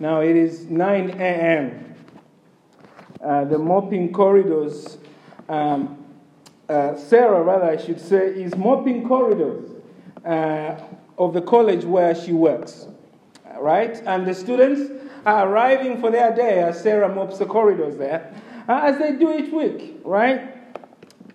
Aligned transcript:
Now 0.00 0.20
it 0.20 0.34
is 0.34 0.64
9 0.66 1.10
a.m. 1.10 1.94
Uh, 3.22 3.44
the 3.44 3.58
mopping 3.58 4.12
corridors, 4.12 4.98
um, 5.48 6.04
uh, 6.68 6.96
Sarah, 6.96 7.42
rather, 7.42 7.66
I 7.66 7.76
should 7.76 8.00
say, 8.00 8.28
is 8.28 8.56
mopping 8.56 9.06
corridors 9.06 9.70
uh, 10.24 10.80
of 11.16 11.32
the 11.32 11.42
college 11.42 11.84
where 11.84 12.14
she 12.14 12.32
works. 12.32 12.86
Right? 13.56 13.96
And 14.04 14.26
the 14.26 14.34
students 14.34 14.90
are 15.24 15.48
arriving 15.48 16.00
for 16.00 16.10
their 16.10 16.34
day 16.34 16.60
as 16.60 16.82
Sarah 16.82 17.14
mops 17.14 17.38
the 17.38 17.46
corridors 17.46 17.96
there, 17.96 18.34
uh, 18.68 18.80
as 18.84 18.98
they 18.98 19.12
do 19.12 19.32
each 19.38 19.52
week. 19.52 20.00
Right? 20.04 20.54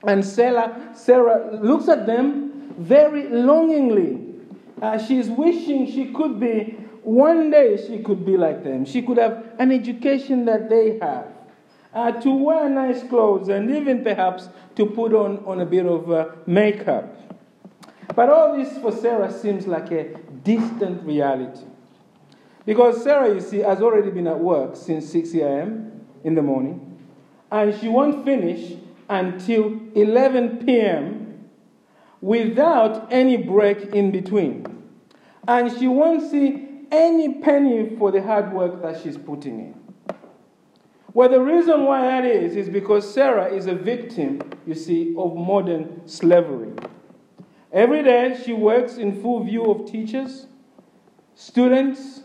And 0.04 0.26
Sarah, 0.26 0.92
Sarah 0.96 1.58
looks 1.62 1.88
at 1.88 2.06
them 2.06 2.74
very 2.78 3.30
longingly. 3.30 4.26
Uh, 4.82 4.98
she's 4.98 5.28
wishing 5.30 5.90
she 5.92 6.14
could 6.14 6.40
be, 6.40 6.78
one 7.10 7.50
day 7.50 7.76
she 7.76 8.04
could 8.04 8.24
be 8.24 8.38
like 8.38 8.64
them. 8.64 8.86
She 8.86 9.02
could 9.02 9.18
have 9.18 9.56
an 9.58 9.72
education 9.72 10.46
that 10.46 10.70
they 10.70 11.00
have. 11.00 11.28
Uh, 11.92 12.12
to 12.12 12.32
wear 12.32 12.70
nice 12.70 13.02
clothes 13.10 13.50
and 13.50 13.72
even 13.72 14.04
perhaps 14.04 14.48
to 14.76 14.86
put 14.86 15.12
on, 15.12 15.44
on 15.46 15.60
a 15.60 15.66
bit 15.66 15.88
of 15.88 16.12
uh, 16.12 16.28
makeup. 16.46 17.16
But 18.16 18.30
all 18.30 18.56
this 18.56 18.78
for 18.78 18.92
Sarah 18.92 19.32
seems 19.32 19.66
like 19.66 19.92
a 19.92 20.16
distant 20.44 21.04
reality. 21.04 21.66
Because 22.64 23.04
Sarah, 23.04 23.34
you 23.34 23.42
see, 23.42 23.60
has 23.60 23.82
already 23.82 24.12
been 24.12 24.28
at 24.28 24.40
work 24.40 24.76
since 24.76 25.10
6 25.12 25.34
a.m. 25.34 26.06
in 26.24 26.36
the 26.36 26.44
morning, 26.44 27.00
and 27.52 27.76
she 27.80 27.88
won't 27.88 28.24
finish 28.24 28.76
until 29.10 29.80
11 29.96 30.64
p.m. 30.64 31.50
without 32.22 33.12
any 33.12 33.36
break 33.36 33.80
in 33.96 34.12
between. 34.12 34.64
And 35.48 35.76
she 35.76 35.88
won't 35.88 36.30
see 36.30 36.69
any 36.92 37.36
penny 37.36 37.96
for 37.98 38.12
the 38.12 38.22
hard 38.22 38.54
work 38.54 38.82
that 38.82 39.02
she's 39.02 39.18
putting 39.18 39.60
in. 39.60 39.80
Well, 41.14 41.30
the 41.30 41.42
reason 41.42 41.86
why 41.86 42.02
that 42.02 42.26
is, 42.26 42.56
is 42.56 42.70
because 42.70 43.12
Sarah 43.12 43.52
is 43.52 43.66
a 43.66 43.74
victim, 43.74 44.42
you 44.66 44.76
see, 44.76 45.16
of 45.18 45.36
modern 45.36 46.08
slavery. 46.08 46.72
Every 47.72 48.04
day 48.04 48.40
she 48.44 48.54
works 48.54 48.98
in 48.98 49.22
full 49.22 49.44
view 49.44 49.66
of 49.66 49.90
teachers, 49.92 50.48
students, 51.36 52.22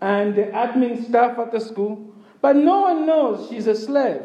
and 0.00 0.34
the 0.34 0.42
admin 0.42 1.04
staff 1.04 1.38
at 1.38 1.52
the 1.52 1.60
school, 1.60 2.12
but 2.40 2.54
no 2.54 2.80
one 2.82 3.06
knows 3.06 3.48
she's 3.48 3.66
a 3.66 3.74
slave. 3.74 4.22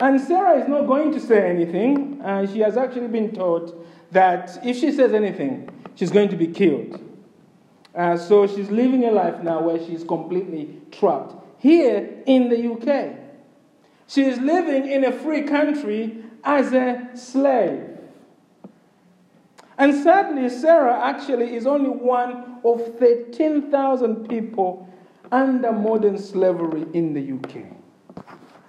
And 0.00 0.20
Sarah 0.20 0.58
is 0.58 0.68
not 0.68 0.86
going 0.86 1.12
to 1.12 1.20
say 1.20 1.48
anything, 1.48 2.20
and 2.24 2.48
she 2.48 2.60
has 2.60 2.76
actually 2.76 3.08
been 3.08 3.32
told 3.32 3.86
that 4.10 4.58
if 4.64 4.78
she 4.78 4.90
says 4.90 5.12
anything, 5.12 5.68
she's 5.94 6.10
going 6.10 6.28
to 6.30 6.36
be 6.36 6.46
killed. 6.46 6.98
Uh, 7.94 8.16
so 8.16 8.46
she's 8.46 8.70
living 8.70 9.04
a 9.04 9.10
life 9.10 9.42
now 9.42 9.60
where 9.62 9.78
she's 9.78 10.02
completely 10.04 10.80
trapped 10.90 11.34
here 11.58 12.22
in 12.26 12.48
the 12.48 12.72
UK. 12.72 13.16
She 14.06 14.24
is 14.24 14.38
living 14.38 14.90
in 14.90 15.04
a 15.04 15.12
free 15.12 15.42
country 15.42 16.24
as 16.44 16.72
a 16.72 17.10
slave. 17.14 17.88
And 19.78 19.94
sadly, 20.02 20.48
Sarah 20.48 21.00
actually 21.02 21.54
is 21.54 21.66
only 21.66 21.90
one 21.90 22.60
of 22.64 22.98
13,000 22.98 24.28
people 24.28 24.88
under 25.30 25.72
modern 25.72 26.18
slavery 26.18 26.86
in 26.92 27.14
the 27.14 27.32
UK. 27.32 27.64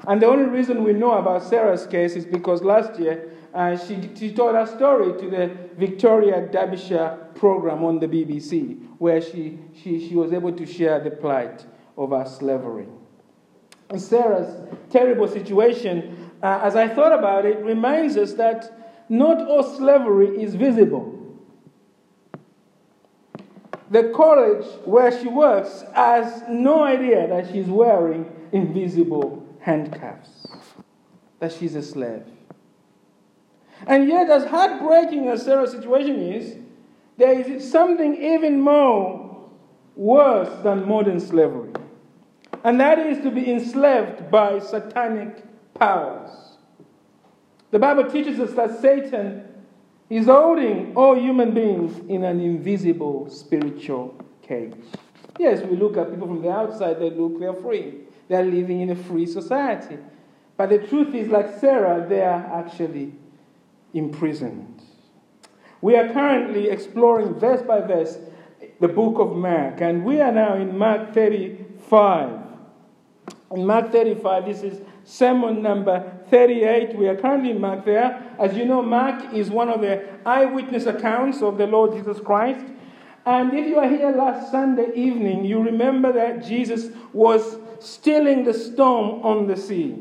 And 0.08 0.22
the 0.22 0.28
only 0.28 0.46
reason 0.46 0.84
we 0.84 0.94
know 0.94 1.14
about 1.14 1.44
Sarah's 1.44 1.88
case 1.88 2.16
is 2.16 2.26
because 2.26 2.62
last 2.62 3.00
year 3.00 3.33
uh, 3.54 3.78
she, 3.78 4.10
she 4.16 4.34
told 4.34 4.56
her 4.56 4.66
story 4.66 5.20
to 5.22 5.30
the 5.30 5.56
Victoria 5.78 6.48
Derbyshire 6.48 7.30
program 7.36 7.84
on 7.84 8.00
the 8.00 8.08
BBC, 8.08 8.84
where 8.98 9.22
she, 9.22 9.60
she, 9.76 10.08
she 10.08 10.16
was 10.16 10.34
able 10.34 10.52
to 10.54 10.66
share 10.66 11.00
the 11.00 11.12
plight 11.12 11.66
of 11.98 12.14
our 12.14 12.26
slavery. 12.26 12.88
And 13.90 14.02
Sarah's 14.02 14.68
terrible 14.90 15.28
situation, 15.28 16.32
uh, 16.42 16.62
as 16.64 16.76
I 16.76 16.88
thought 16.88 17.12
about 17.18 17.46
it, 17.46 17.60
reminds 17.60 18.18
us 18.18 18.34
that 18.34 19.06
not 19.08 19.48
all 19.48 19.62
slavery 19.62 20.42
is 20.42 20.56
visible. 20.56 21.20
The 23.92 24.12
college 24.16 24.66
where 24.86 25.12
she 25.12 25.28
works 25.28 25.84
has 25.94 26.42
no 26.50 26.82
idea 26.82 27.28
that 27.28 27.52
she's 27.52 27.68
wearing 27.68 28.26
invisible 28.52 29.46
handcuffs, 29.60 30.48
that 31.40 31.52
she's 31.52 31.76
a 31.76 31.84
slave. 31.84 32.24
And 33.88 34.08
yet, 34.08 34.30
as 34.30 34.46
heartbreaking 34.46 35.28
as 35.28 35.44
Sarah's 35.44 35.72
situation 35.72 36.20
is, 36.20 36.58
there 37.18 37.40
is 37.40 37.70
something 37.70 38.16
even 38.16 38.60
more 38.60 39.50
worse 39.96 40.64
than 40.64 40.88
modern 40.88 41.20
slavery. 41.20 41.72
And 42.64 42.80
that 42.80 43.00
is 43.00 43.22
to 43.24 43.32
be 43.32 43.52
enslaved 43.52 44.32
by 44.32 44.60
satanic 44.60 45.44
powers. 45.74 46.30
The 47.72 47.80
Bible 47.80 48.10
teaches 48.10 48.40
us 48.40 48.54
that 48.54 48.80
Satan 48.80 49.44
is 50.10 50.28
holding 50.28 50.96
all 50.96 51.20
human 51.20 51.54
beings 51.54 51.98
in 52.08 52.24
an 52.24 52.40
invisible 52.40 53.30
spiritual 53.30 54.16
cage. 54.42 54.76
Yes, 55.40 55.62
we 55.64 55.76
look 55.76 55.98
at 55.98 56.12
people 56.12 56.28
from 56.28 56.42
the 56.42 56.52
outside, 56.52 57.00
they 57.00 57.10
look, 57.10 57.40
they're 57.40 57.54
free. 57.54 57.96
They're 58.28 58.46
living 58.46 58.82
in 58.82 58.92
a 58.92 58.96
free 58.96 59.26
society. 59.26 59.98
But 60.56 60.70
the 60.70 60.80
truth 60.80 61.14
is, 61.16 61.30
like 61.30 61.60
Sarah, 61.60 62.06
they 62.08 62.22
are 62.22 62.64
actually 62.64 63.14
imprisoned. 63.94 64.82
We 65.82 65.96
are 65.96 66.12
currently 66.14 66.70
exploring 66.70 67.36
verse 67.40 67.62
by 67.62 67.82
verse 67.82 68.18
the 68.80 68.88
book 68.88 69.20
of 69.20 69.36
Mark, 69.36 69.82
and 69.82 70.04
we 70.04 70.20
are 70.20 70.32
now 70.32 70.56
in 70.56 70.78
Mark 70.78 71.14
35. 71.14 72.40
In 73.52 73.66
Mark 73.66 73.92
35, 73.92 74.46
this 74.46 74.64
is 74.64 74.82
sermon 75.04 75.62
number 75.62 76.20
38. 76.30 76.96
We 76.96 77.08
are 77.08 77.16
currently 77.16 77.52
in 77.52 77.62
Mark 77.62 77.86
there. 77.86 78.36
As 78.40 78.56
you 78.56 78.66
know, 78.66 78.82
Mark 78.82 79.34
is 79.34 79.50
one 79.50 79.70
of 79.70 79.82
the 79.82 80.08
eyewitness 80.26 80.86
accounts 80.86 81.42
of 81.42 81.58
the 81.58 81.68
Lord 81.68 81.94
Jesus 81.94 82.20
Christ. 82.20 82.66
And 83.26 83.54
if 83.54 83.68
you 83.68 83.78
are 83.78 83.88
here 83.88 84.12
last 84.12 84.52
Sunday 84.52 84.92
evening, 84.96 85.46
you 85.46 85.62
remember 85.62 86.12
that 86.12 86.44
Jesus 86.44 86.90
was 87.14 87.58
stilling 87.80 88.44
the 88.44 88.54
storm 88.54 89.22
on 89.24 89.48
the 89.48 89.56
sea. 89.56 90.00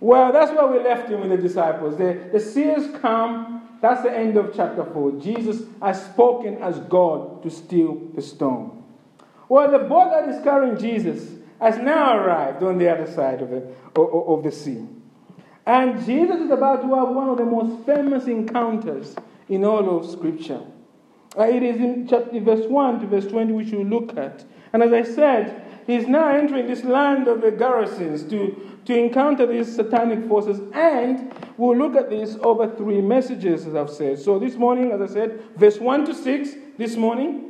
Well, 0.00 0.32
that's 0.32 0.52
where 0.52 0.66
we 0.66 0.78
left 0.78 1.08
him 1.08 1.20
with 1.20 1.30
the 1.30 1.36
disciples. 1.36 1.96
The, 1.96 2.28
the 2.32 2.40
sea 2.40 2.64
has 2.64 2.88
come. 3.00 3.78
That's 3.80 4.02
the 4.02 4.16
end 4.16 4.36
of 4.36 4.52
chapter 4.54 4.84
4. 4.84 5.12
Jesus 5.20 5.62
has 5.80 6.04
spoken 6.04 6.58
as 6.58 6.78
God 6.80 7.42
to 7.42 7.50
steal 7.50 8.00
the 8.14 8.22
stone. 8.22 8.84
Well, 9.48 9.70
the 9.70 9.78
boat 9.78 10.10
that 10.10 10.28
is 10.28 10.42
carrying 10.42 10.78
Jesus 10.78 11.38
has 11.60 11.78
now 11.78 12.16
arrived 12.16 12.62
on 12.62 12.78
the 12.78 12.88
other 12.88 13.10
side 13.10 13.42
of 13.42 13.50
the, 13.50 13.68
of, 13.96 14.28
of 14.28 14.44
the 14.44 14.52
sea. 14.52 14.86
And 15.66 16.04
Jesus 16.04 16.36
is 16.36 16.50
about 16.50 16.82
to 16.82 16.94
have 16.94 17.08
one 17.08 17.28
of 17.28 17.36
the 17.36 17.44
most 17.44 17.84
famous 17.84 18.26
encounters 18.26 19.14
in 19.48 19.64
all 19.64 19.98
of 19.98 20.10
Scripture. 20.10 20.62
Uh, 21.36 21.42
it 21.42 21.62
is 21.62 21.76
in 21.76 22.06
chapter 22.08 22.40
verse 22.40 22.66
1 22.66 23.00
to 23.00 23.06
verse 23.06 23.26
20 23.26 23.52
which 23.52 23.70
we 23.72 23.84
look 23.84 24.16
at. 24.16 24.44
And 24.72 24.82
as 24.82 24.92
I 24.92 25.02
said, 25.02 25.67
he's 25.88 26.06
now 26.06 26.28
entering 26.28 26.66
this 26.68 26.84
land 26.84 27.26
of 27.26 27.40
the 27.40 27.50
Gerasenes 27.50 28.28
to, 28.30 28.78
to 28.84 28.96
encounter 28.96 29.46
these 29.46 29.74
satanic 29.74 30.28
forces. 30.28 30.60
And 30.74 31.34
we'll 31.56 31.76
look 31.76 31.96
at 31.96 32.10
this 32.10 32.36
over 32.42 32.68
three 32.76 33.00
messages, 33.00 33.66
as 33.66 33.74
I've 33.74 33.90
said. 33.90 34.18
So 34.20 34.38
this 34.38 34.54
morning, 34.54 34.92
as 34.92 35.00
I 35.00 35.12
said, 35.12 35.42
verse 35.56 35.78
1 35.78 36.04
to 36.04 36.14
6, 36.14 36.50
this 36.76 36.94
morning, 36.94 37.46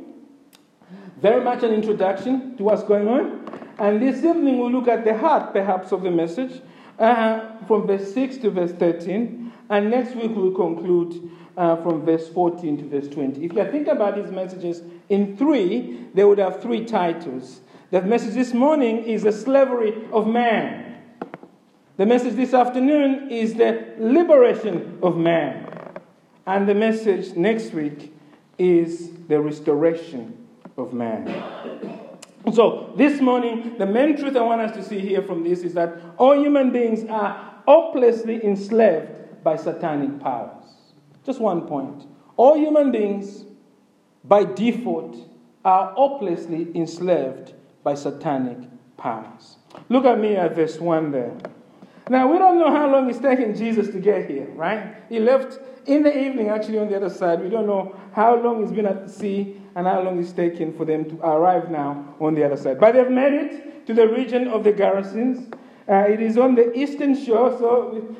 very 1.21 1.43
much 1.43 1.63
an 1.63 1.73
introduction 1.73 2.55
to 2.57 2.63
what's 2.63 2.83
going 2.83 3.09
on. 3.09 3.45
And 3.77 4.01
this 4.01 4.23
evening, 4.23 4.57
we'll 4.57 4.71
look 4.71 4.87
at 4.87 5.03
the 5.03 5.17
heart, 5.17 5.53
perhaps, 5.53 5.91
of 5.91 6.01
the 6.01 6.11
message 6.11 6.61
uh, 6.97 7.57
from 7.67 7.85
verse 7.85 8.13
6 8.13 8.37
to 8.37 8.51
verse 8.51 8.71
13. 8.71 9.51
And 9.69 9.91
next 9.91 10.15
week, 10.15 10.31
we'll 10.33 10.55
conclude 10.55 11.29
uh, 11.57 11.75
from 11.83 12.05
verse 12.05 12.29
14 12.29 12.77
to 12.77 12.83
verse 12.87 13.09
20. 13.09 13.43
If 13.43 13.53
you 13.53 13.69
think 13.69 13.87
about 13.87 14.15
these 14.15 14.31
messages 14.31 14.81
in 15.09 15.35
three, 15.35 16.07
they 16.13 16.23
would 16.23 16.37
have 16.37 16.61
three 16.61 16.85
titles. 16.85 17.59
The 17.91 18.03
message 18.03 18.35
this 18.35 18.53
morning 18.53 19.03
is 19.05 19.23
the 19.23 19.31
slavery 19.31 19.95
of 20.11 20.27
man. 20.27 21.01
The 21.97 22.05
message 22.05 22.35
this 22.35 22.53
afternoon 22.53 23.31
is 23.31 23.55
the 23.55 23.95
liberation 23.97 24.99
of 25.01 25.17
man. 25.17 25.65
And 26.45 26.69
the 26.69 26.75
message 26.75 27.35
next 27.35 27.73
week 27.73 28.13
is 28.59 29.09
the 29.27 29.41
restoration 29.41 30.47
of 30.77 30.93
man. 30.93 31.25
So, 32.53 32.93
this 32.95 33.21
morning, 33.21 33.75
the 33.79 33.87
main 33.87 34.15
truth 34.15 34.35
I 34.35 34.41
want 34.41 34.61
us 34.61 34.75
to 34.77 34.83
see 34.83 34.99
here 34.99 35.23
from 35.23 35.43
this 35.43 35.61
is 35.61 35.73
that 35.73 35.99
all 36.17 36.39
human 36.39 36.71
beings 36.71 37.05
are 37.09 37.55
hopelessly 37.67 38.45
enslaved 38.45 39.43
by 39.43 39.55
satanic 39.55 40.19
powers. 40.19 40.63
Just 41.25 41.41
one 41.41 41.61
point. 41.61 42.05
All 42.37 42.55
human 42.55 42.91
beings, 42.91 43.45
by 44.23 44.43
default, 44.43 45.17
are 45.65 45.91
hopelessly 45.93 46.67
enslaved 46.75 47.53
by 47.83 47.95
satanic 47.95 48.57
powers. 48.97 49.57
Look 49.87 50.05
at 50.05 50.19
me 50.19 50.35
at 50.35 50.55
verse 50.55 50.79
1 50.79 51.11
there. 51.11 51.35
Now, 52.09 52.31
we 52.31 52.39
don't 52.39 52.57
know 52.57 52.71
how 52.71 52.91
long 52.91 53.09
it's 53.09 53.19
taken 53.19 53.55
Jesus 53.55 53.89
to 53.89 53.99
get 53.99 54.29
here, 54.29 54.47
right? 54.55 54.95
He 55.09 55.19
left 55.19 55.59
in 55.85 56.01
the 56.01 56.17
evening, 56.17 56.49
actually, 56.49 56.79
on 56.79 56.89
the 56.89 56.95
other 56.95 57.09
side. 57.09 57.41
We 57.41 57.49
don't 57.49 57.67
know 57.67 57.95
how 58.13 58.35
long 58.35 58.61
he's 58.61 58.71
been 58.71 58.87
at 58.87 59.05
the 59.05 59.13
sea 59.13 59.61
and 59.75 59.85
how 59.85 60.01
long 60.01 60.19
it's 60.19 60.31
taken 60.31 60.75
for 60.75 60.85
them 60.85 61.05
to 61.05 61.15
arrive 61.23 61.69
now 61.69 62.15
on 62.19 62.33
the 62.33 62.43
other 62.43 62.57
side. 62.57 62.79
But 62.79 62.93
they've 62.93 63.11
made 63.11 63.33
it 63.33 63.85
to 63.87 63.93
the 63.93 64.07
region 64.07 64.47
of 64.47 64.63
the 64.63 64.73
Gerasenes. 64.73 65.53
Uh, 65.87 65.93
it 66.09 66.19
is 66.19 66.37
on 66.37 66.55
the 66.55 66.75
eastern 66.77 67.15
shore, 67.15 67.55
so 67.57 68.15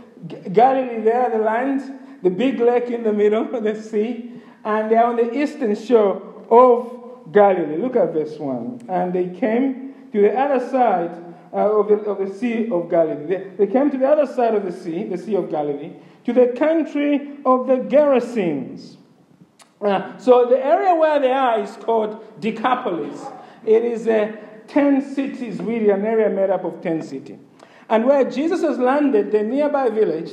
Galilee 0.53 1.01
there, 1.03 1.29
the 1.31 1.39
land, 1.39 1.99
the 2.21 2.29
big 2.29 2.59
lake 2.59 2.89
in 2.89 3.03
the 3.03 3.13
middle 3.13 3.43
of 3.55 3.63
the 3.63 3.81
sea, 3.81 4.33
and 4.63 4.91
they're 4.91 5.05
on 5.05 5.15
the 5.15 5.35
eastern 5.35 5.75
shore 5.75 6.21
of 6.49 6.98
Galilee. 7.31 7.77
Look 7.77 7.95
at 7.95 8.13
verse 8.13 8.37
1. 8.37 8.85
And 8.89 9.13
they 9.13 9.29
came 9.29 9.93
to 10.11 10.21
the 10.21 10.37
other 10.37 10.59
side 10.69 11.11
uh, 11.53 11.79
of, 11.79 11.87
the, 11.87 11.95
of 12.09 12.17
the 12.27 12.33
Sea 12.33 12.69
of 12.71 12.89
Galilee. 12.89 13.25
They, 13.25 13.65
they 13.65 13.71
came 13.71 13.89
to 13.91 13.97
the 13.97 14.07
other 14.07 14.25
side 14.25 14.55
of 14.55 14.63
the 14.63 14.71
sea, 14.71 15.03
the 15.03 15.17
Sea 15.17 15.35
of 15.35 15.49
Galilee, 15.49 15.93
to 16.25 16.33
the 16.33 16.47
country 16.57 17.37
of 17.45 17.67
the 17.67 17.77
Gerasenes. 17.77 18.97
Uh, 19.81 20.17
so 20.17 20.45
the 20.45 20.63
area 20.63 20.93
where 20.93 21.19
they 21.19 21.31
are 21.31 21.59
is 21.61 21.71
called 21.77 22.23
Decapolis. 22.39 23.23
It 23.65 23.83
is 23.83 24.07
a 24.07 24.37
10 24.67 25.13
cities, 25.15 25.59
really, 25.59 25.89
an 25.89 26.05
area 26.05 26.29
made 26.29 26.49
up 26.49 26.63
of 26.63 26.81
10 26.81 27.01
cities. 27.01 27.39
And 27.89 28.05
where 28.05 28.29
Jesus 28.29 28.61
has 28.61 28.77
landed, 28.77 29.31
the 29.31 29.41
nearby 29.41 29.89
village, 29.89 30.31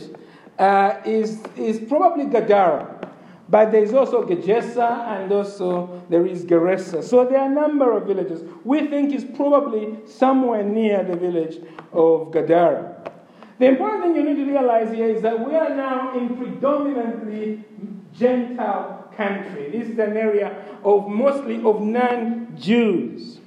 uh, 0.59 0.97
is, 1.05 1.43
is 1.57 1.81
probably 1.89 2.27
Gadara. 2.27 3.06
But 3.49 3.71
there 3.71 3.83
is 3.83 3.95
also 3.95 4.25
Gergesa 4.27 5.07
and 5.09 5.31
also 5.31 6.03
there 6.09 6.27
is 6.27 6.45
Gerasa. 6.45 7.03
So 7.03 7.25
there 7.25 7.41
are 7.41 7.51
a 7.51 7.55
number 7.55 7.97
of 7.97 8.07
villages. 8.07 8.43
We 8.65 8.89
think 8.89 9.13
it's 9.13 9.25
probably 9.37 9.99
somewhere 10.05 10.65
near 10.65 11.05
the 11.05 11.17
village 11.17 11.59
of 11.93 12.33
Gadara. 12.33 13.13
The 13.59 13.67
important 13.67 14.03
thing 14.03 14.17
you 14.17 14.23
need 14.25 14.37
to 14.37 14.45
realize 14.51 14.93
here 14.93 15.09
is 15.09 15.23
that 15.23 15.47
we 15.47 15.55
are 15.55 15.75
now 15.75 16.19
in 16.19 16.37
predominantly 16.37 17.65
Gentile 18.13 19.11
country. 19.17 19.71
This 19.71 19.89
is 19.89 19.99
an 19.99 20.17
area 20.17 20.65
of 20.85 21.09
mostly 21.09 21.63
of 21.65 21.81
non-Jews. 21.81 23.41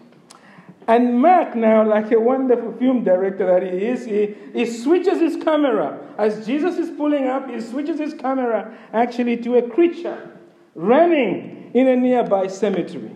And 0.89 1.21
Mark, 1.21 1.55
now, 1.55 1.87
like 1.87 2.11
a 2.11 2.19
wonderful 2.19 2.73
film 2.73 3.03
director 3.03 3.45
that 3.45 3.61
he 3.61 3.85
is, 3.85 4.05
he, 4.05 4.35
he 4.53 4.65
switches 4.65 5.19
his 5.19 5.35
camera. 5.35 5.99
As 6.17 6.47
Jesus 6.47 6.77
is 6.79 6.89
pulling 6.89 7.27
up, 7.27 7.47
he 7.47 7.61
switches 7.61 7.99
his 7.99 8.15
camera 8.15 8.75
actually 8.91 9.37
to 9.37 9.57
a 9.57 9.69
creature 9.69 10.31
running 10.73 11.69
in 11.75 11.87
a 11.87 11.95
nearby 11.95 12.47
cemetery. 12.47 13.15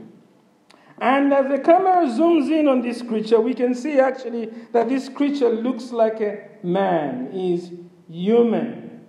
And 1.00 1.34
as 1.34 1.50
the 1.50 1.58
camera 1.58 2.06
zooms 2.06 2.52
in 2.52 2.68
on 2.68 2.84
this 2.84 3.02
creature, 3.02 3.42
we 3.42 3.56
can 3.56 3.74
see 3.74 4.00
actually 4.00 4.52
that 4.72 4.88
this 4.88 5.10
creature 5.10 5.50
looks 5.50 5.92
like 5.92 6.22
a 6.22 6.50
man, 6.62 7.32
is 7.34 7.72
human. 8.08 9.02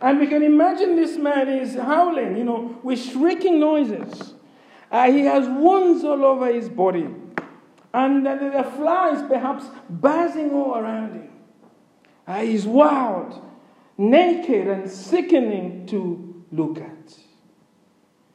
And 0.00 0.18
we 0.18 0.26
can 0.26 0.42
imagine 0.42 0.96
this 0.96 1.18
man 1.18 1.50
is 1.50 1.74
howling, 1.74 2.38
you 2.38 2.44
know, 2.44 2.78
with 2.82 2.98
shrieking 2.98 3.60
noises. 3.60 4.32
Uh, 4.90 5.12
he 5.12 5.20
has 5.26 5.46
wounds 5.46 6.02
all 6.02 6.24
over 6.24 6.50
his 6.50 6.70
body. 6.70 7.08
And 7.94 8.26
the, 8.26 8.52
the 8.54 8.64
flies 8.76 9.26
perhaps 9.28 9.64
buzzing 9.88 10.52
all 10.52 10.76
around 10.76 11.14
him. 11.14 11.30
Uh, 12.26 12.40
he's 12.40 12.66
wild, 12.66 13.42
naked, 13.96 14.68
and 14.68 14.90
sickening 14.90 15.86
to 15.86 16.44
look 16.52 16.78
at. 16.78 17.18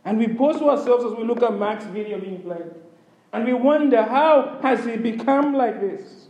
And 0.06 0.18
we 0.18 0.28
pose 0.28 0.58
to 0.58 0.70
ourselves 0.70 1.06
as 1.06 1.14
we 1.14 1.24
look 1.24 1.44
at 1.44 1.54
Mark's 1.54 1.86
video 1.86 2.20
being 2.20 2.42
played. 2.42 2.74
And 3.32 3.46
we 3.46 3.54
wonder, 3.54 4.04
how 4.04 4.60
has 4.62 4.86
he 4.86 4.98
become 4.98 5.54
like 5.54 5.80
this? 5.80 6.28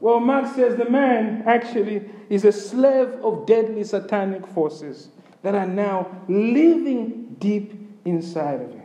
Well, 0.00 0.20
Mark 0.20 0.54
says 0.54 0.76
the 0.76 0.90
man 0.90 1.44
actually 1.46 2.10
is 2.28 2.44
a 2.44 2.52
slave 2.52 3.08
of 3.22 3.46
deadly 3.46 3.84
satanic 3.84 4.46
forces 4.48 5.08
that 5.42 5.54
are 5.54 5.66
now 5.66 6.20
living 6.28 7.36
deep 7.38 7.72
inside 8.04 8.60
of 8.60 8.70
him. 8.70 8.82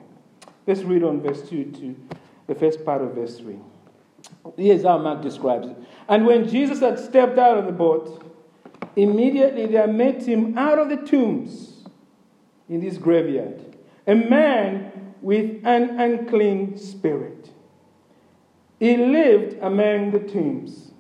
Let's 0.66 0.82
read 0.82 1.04
on 1.04 1.22
verse 1.22 1.42
2 1.50 1.72
to 1.72 1.96
the 2.50 2.56
first 2.56 2.84
part 2.84 3.02
of 3.02 3.14
verse 3.14 3.38
3. 3.38 3.58
Here's 4.58 4.84
how 4.84 4.98
Mark 4.98 5.22
describes 5.22 5.68
it. 5.68 5.78
And 6.10 6.26
when 6.26 6.50
Jesus 6.50 6.80
had 6.80 7.00
stepped 7.00 7.38
out 7.38 7.58
of 7.58 7.66
the 7.66 7.72
boat, 7.72 8.26
immediately 8.96 9.68
there 9.68 9.88
met 9.88 10.24
him 10.24 10.58
out 10.58 10.80
of 10.80 10.90
the 10.90 10.98
tombs 10.98 11.86
in 12.68 12.82
this 12.82 12.98
graveyard 12.98 13.66
a 14.08 14.16
man 14.16 15.14
with 15.22 15.64
an 15.64 16.00
unclean 16.00 16.76
spirit. 16.78 17.52
He 18.80 18.98
lived 18.98 19.58
among 19.62 20.12
the 20.12 20.20
tombs. 20.20 20.92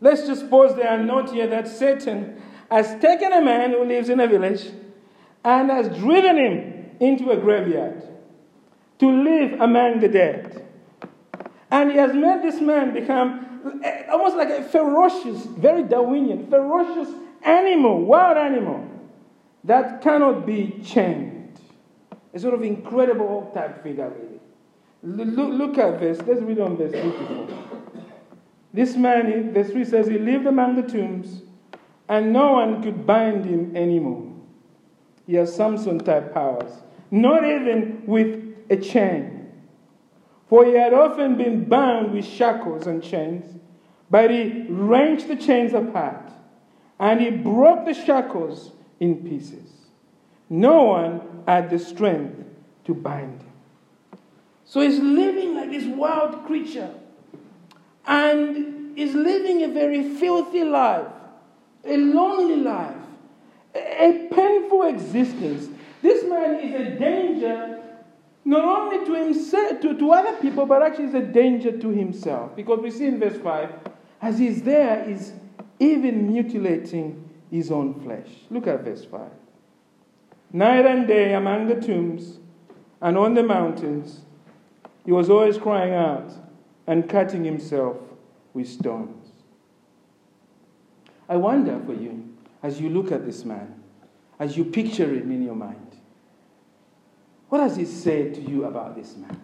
Let's 0.00 0.26
just 0.26 0.50
pause 0.50 0.74
there 0.74 0.88
and 0.88 1.06
note 1.06 1.30
here 1.30 1.46
that 1.46 1.68
Satan 1.68 2.42
has 2.68 3.00
taken 3.00 3.32
a 3.32 3.40
man 3.40 3.70
who 3.70 3.84
lives 3.84 4.08
in 4.08 4.18
a 4.18 4.26
village 4.26 4.68
and 5.44 5.70
has 5.70 5.88
driven 5.96 6.36
him 6.36 6.96
into 6.98 7.30
a 7.30 7.36
graveyard 7.36 8.02
to 8.98 9.10
live 9.10 9.60
among 9.60 10.00
the 10.00 10.08
dead. 10.08 10.63
And 11.84 11.92
he 11.92 11.98
has 11.98 12.14
made 12.14 12.40
this 12.40 12.62
man 12.62 12.94
become 12.94 13.82
eh, 13.84 14.04
almost 14.10 14.36
like 14.36 14.48
a 14.48 14.62
ferocious, 14.62 15.44
very 15.44 15.82
Darwinian, 15.82 16.48
ferocious 16.48 17.10
animal, 17.42 18.00
wild 18.00 18.38
animal 18.38 18.88
that 19.64 20.00
cannot 20.00 20.46
be 20.46 20.80
chained 20.82 21.60
a 22.32 22.38
sort 22.38 22.54
of 22.54 22.62
incredible 22.62 23.50
type 23.52 23.82
figure, 23.82 24.08
really. 24.08 25.26
Look, 25.26 25.50
look 25.52 25.76
at 25.76 26.00
this. 26.00 26.22
Let's 26.26 26.40
read 26.40 26.58
on 26.58 26.78
54. 26.78 27.48
This 28.72 28.96
man, 28.96 29.52
verse 29.52 29.68
3 29.68 29.84
says, 29.84 30.06
he 30.06 30.18
lived 30.18 30.46
among 30.46 30.76
the 30.76 30.88
tombs, 30.88 31.42
and 32.08 32.32
no 32.32 32.52
one 32.52 32.82
could 32.82 33.06
bind 33.06 33.44
him 33.44 33.76
anymore. 33.76 34.32
He 35.26 35.34
has 35.34 35.54
Samson 35.54 35.98
type 35.98 36.32
powers, 36.32 36.72
not 37.10 37.44
even 37.44 38.04
with 38.06 38.56
a 38.70 38.78
chain. 38.78 39.33
For 40.48 40.64
he 40.64 40.74
had 40.74 40.92
often 40.92 41.36
been 41.36 41.64
bound 41.64 42.12
with 42.12 42.24
shackles 42.24 42.86
and 42.86 43.02
chains, 43.02 43.58
but 44.10 44.30
he 44.30 44.66
wrenched 44.68 45.28
the 45.28 45.36
chains 45.36 45.72
apart, 45.72 46.30
and 47.00 47.20
he 47.20 47.30
broke 47.30 47.86
the 47.86 47.94
shackles 47.94 48.72
in 49.00 49.16
pieces. 49.28 49.70
No 50.50 50.84
one 50.84 51.20
had 51.46 51.70
the 51.70 51.78
strength 51.78 52.44
to 52.84 52.94
bind 52.94 53.40
him. 53.40 54.20
So 54.64 54.80
he's 54.80 54.98
living 54.98 55.54
like 55.54 55.70
this 55.70 55.86
wild 55.86 56.44
creature. 56.46 56.90
And 58.06 58.96
he's 58.96 59.14
living 59.14 59.62
a 59.62 59.68
very 59.68 60.16
filthy 60.16 60.64
life, 60.64 61.06
a 61.84 61.96
lonely 61.96 62.56
life, 62.56 62.96
a 63.74 64.28
painful 64.30 64.82
existence. 64.82 65.68
This 66.02 66.24
man 66.28 66.60
is 66.60 66.74
a 66.74 66.98
danger 66.98 67.83
not 68.44 68.64
only 68.64 69.04
to 69.06 69.14
himself, 69.14 69.80
to, 69.80 69.96
to 69.96 70.12
other 70.12 70.36
people, 70.40 70.66
but 70.66 70.82
actually 70.82 71.06
is 71.06 71.14
a 71.14 71.22
danger 71.22 71.76
to 71.76 71.88
himself. 71.88 72.54
Because 72.54 72.80
we 72.80 72.90
see 72.90 73.06
in 73.06 73.18
verse 73.18 73.38
5, 73.40 73.70
as 74.20 74.38
he's 74.38 74.62
there, 74.62 75.04
he's 75.04 75.32
even 75.78 76.32
mutilating 76.32 77.28
his 77.50 77.70
own 77.70 78.00
flesh. 78.00 78.28
Look 78.50 78.66
at 78.66 78.82
verse 78.82 79.04
5 79.04 79.20
night 80.54 80.86
and 80.86 81.08
day 81.08 81.34
among 81.34 81.66
the 81.66 81.74
tombs 81.74 82.38
and 83.02 83.18
on 83.18 83.34
the 83.34 83.42
mountains, 83.42 84.20
he 85.04 85.10
was 85.10 85.28
always 85.28 85.58
crying 85.58 85.92
out 85.92 86.32
and 86.86 87.08
cutting 87.08 87.44
himself 87.44 87.96
with 88.54 88.68
stones. 88.68 89.32
I 91.28 91.36
wonder 91.36 91.78
for 91.84 91.92
you, 91.92 92.32
as 92.62 92.80
you 92.80 92.88
look 92.88 93.10
at 93.10 93.26
this 93.26 93.44
man, 93.44 93.82
as 94.38 94.56
you 94.56 94.64
picture 94.64 95.12
him 95.12 95.32
in 95.32 95.42
your 95.42 95.56
mind, 95.56 95.93
what 97.54 97.60
does 97.60 97.76
he 97.76 97.84
say 97.84 98.30
to 98.30 98.40
you 98.40 98.64
about 98.64 98.96
this 98.96 99.16
man? 99.16 99.40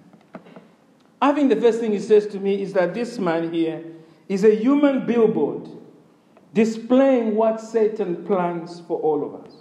I 1.23 1.31
think 1.31 1.49
the 1.49 1.61
first 1.61 1.79
thing 1.79 1.93
he 1.93 2.01
says 2.01 2.27
to 2.27 2.41
me 2.41 2.61
is 2.61 2.73
that 2.73 2.93
this 2.93 3.21
man 3.21 3.53
here 3.53 3.85
is 4.29 4.43
a 4.43 4.53
human 4.53 5.07
billboard 5.07 5.69
displaying 6.53 7.37
what 7.37 7.61
Satan 7.61 8.25
plans 8.25 8.81
for 8.89 8.99
all 8.99 9.25
of 9.25 9.45
us. 9.45 9.53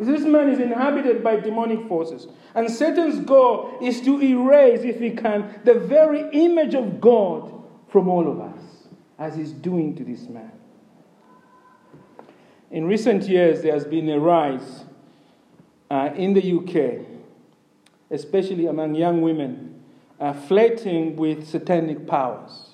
This 0.00 0.22
man 0.22 0.48
is 0.48 0.60
inhabited 0.60 1.22
by 1.22 1.36
demonic 1.36 1.86
forces. 1.88 2.26
And 2.54 2.70
Satan's 2.70 3.20
goal 3.20 3.80
is 3.82 4.00
to 4.00 4.18
erase, 4.22 4.80
if 4.80 4.98
he 4.98 5.10
can, 5.10 5.60
the 5.62 5.74
very 5.74 6.30
image 6.32 6.74
of 6.74 7.02
God 7.02 7.52
from 7.90 8.08
all 8.08 8.30
of 8.30 8.40
us, 8.40 8.88
as 9.18 9.36
he's 9.36 9.52
doing 9.52 9.94
to 9.96 10.04
this 10.04 10.22
man. 10.22 10.52
In 12.70 12.86
recent 12.86 13.24
years, 13.24 13.60
there 13.60 13.74
has 13.74 13.84
been 13.84 14.08
a 14.08 14.18
rise 14.18 14.86
uh, 15.90 16.08
in 16.16 16.32
the 16.32 16.40
UK, 16.40 17.15
especially 18.10 18.66
among 18.66 18.94
young 18.94 19.20
women, 19.20 19.82
uh, 20.20 20.32
flirting 20.32 21.16
with 21.16 21.46
satanic 21.46 22.06
powers. 22.06 22.70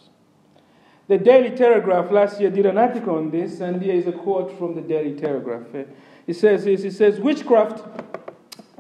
The 1.09 1.19
Daily 1.19 1.51
Telegraph 1.51 2.11
last 2.11 2.41
year 2.41 2.51
did 2.51 2.67
an 2.67 2.79
article 2.79 3.17
on 3.17 3.31
this, 3.31 3.61
and 3.61 3.83
here 3.83 3.95
is 3.95 4.07
a 4.07 4.12
quote 4.12 4.57
from 4.57 4.75
the 4.75 4.81
Daily 4.81 5.19
Telegraph. 5.19 5.67
It 6.27 6.35
says 6.35 6.65
this, 6.65 6.83
he 6.83 6.91
says, 6.91 7.19
witchcraft 7.19 7.83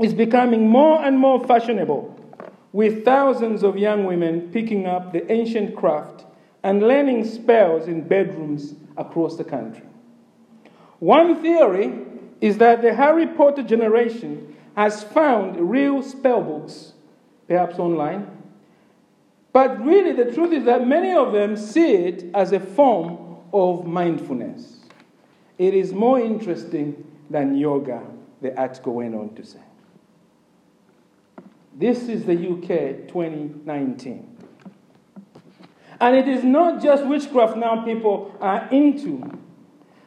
is 0.00 0.14
becoming 0.14 0.68
more 0.68 1.02
and 1.04 1.18
more 1.18 1.44
fashionable, 1.44 2.18
with 2.72 3.04
thousands 3.04 3.62
of 3.62 3.76
young 3.76 4.04
women 4.04 4.50
picking 4.52 4.86
up 4.86 5.12
the 5.12 5.30
ancient 5.30 5.76
craft 5.76 6.24
and 6.62 6.82
learning 6.82 7.24
spells 7.24 7.88
in 7.88 8.06
bedrooms 8.06 8.74
across 8.96 9.36
the 9.36 9.44
country. 9.44 9.84
One 11.00 11.42
theory 11.42 11.92
is 12.40 12.58
that 12.58 12.80
the 12.80 12.94
Harry 12.94 13.26
Potter 13.26 13.62
generation 13.62 14.51
has 14.76 15.02
found 15.02 15.70
real 15.70 16.02
spell 16.02 16.42
books, 16.42 16.92
perhaps 17.46 17.78
online. 17.78 18.26
But 19.52 19.84
really, 19.84 20.12
the 20.12 20.32
truth 20.32 20.52
is 20.52 20.64
that 20.64 20.86
many 20.86 21.12
of 21.12 21.32
them 21.32 21.56
see 21.56 21.92
it 21.92 22.24
as 22.34 22.52
a 22.52 22.60
form 22.60 23.36
of 23.52 23.86
mindfulness. 23.86 24.80
It 25.58 25.74
is 25.74 25.92
more 25.92 26.18
interesting 26.18 27.04
than 27.28 27.56
yoga, 27.56 28.02
the 28.40 28.58
article 28.58 28.94
went 28.94 29.14
on 29.14 29.34
to 29.34 29.44
say. 29.44 29.60
This 31.74 32.08
is 32.08 32.24
the 32.24 32.34
UK 32.34 33.08
2019. 33.08 34.28
And 36.00 36.16
it 36.16 36.26
is 36.26 36.42
not 36.42 36.82
just 36.82 37.06
witchcraft 37.06 37.56
now 37.56 37.84
people 37.84 38.36
are 38.40 38.68
into. 38.70 39.38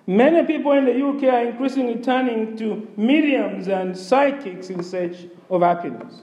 Many 0.08 0.46
people 0.46 0.72
in 0.74 0.86
the 0.86 1.04
UK 1.04 1.24
are 1.34 1.46
increasingly 1.48 1.96
turning 1.96 2.56
to 2.58 2.88
mediums 2.96 3.68
and 3.68 3.98
psychics 3.98 4.70
in 4.70 4.84
search 4.84 5.26
of 5.50 5.62
happiness. 5.62 6.22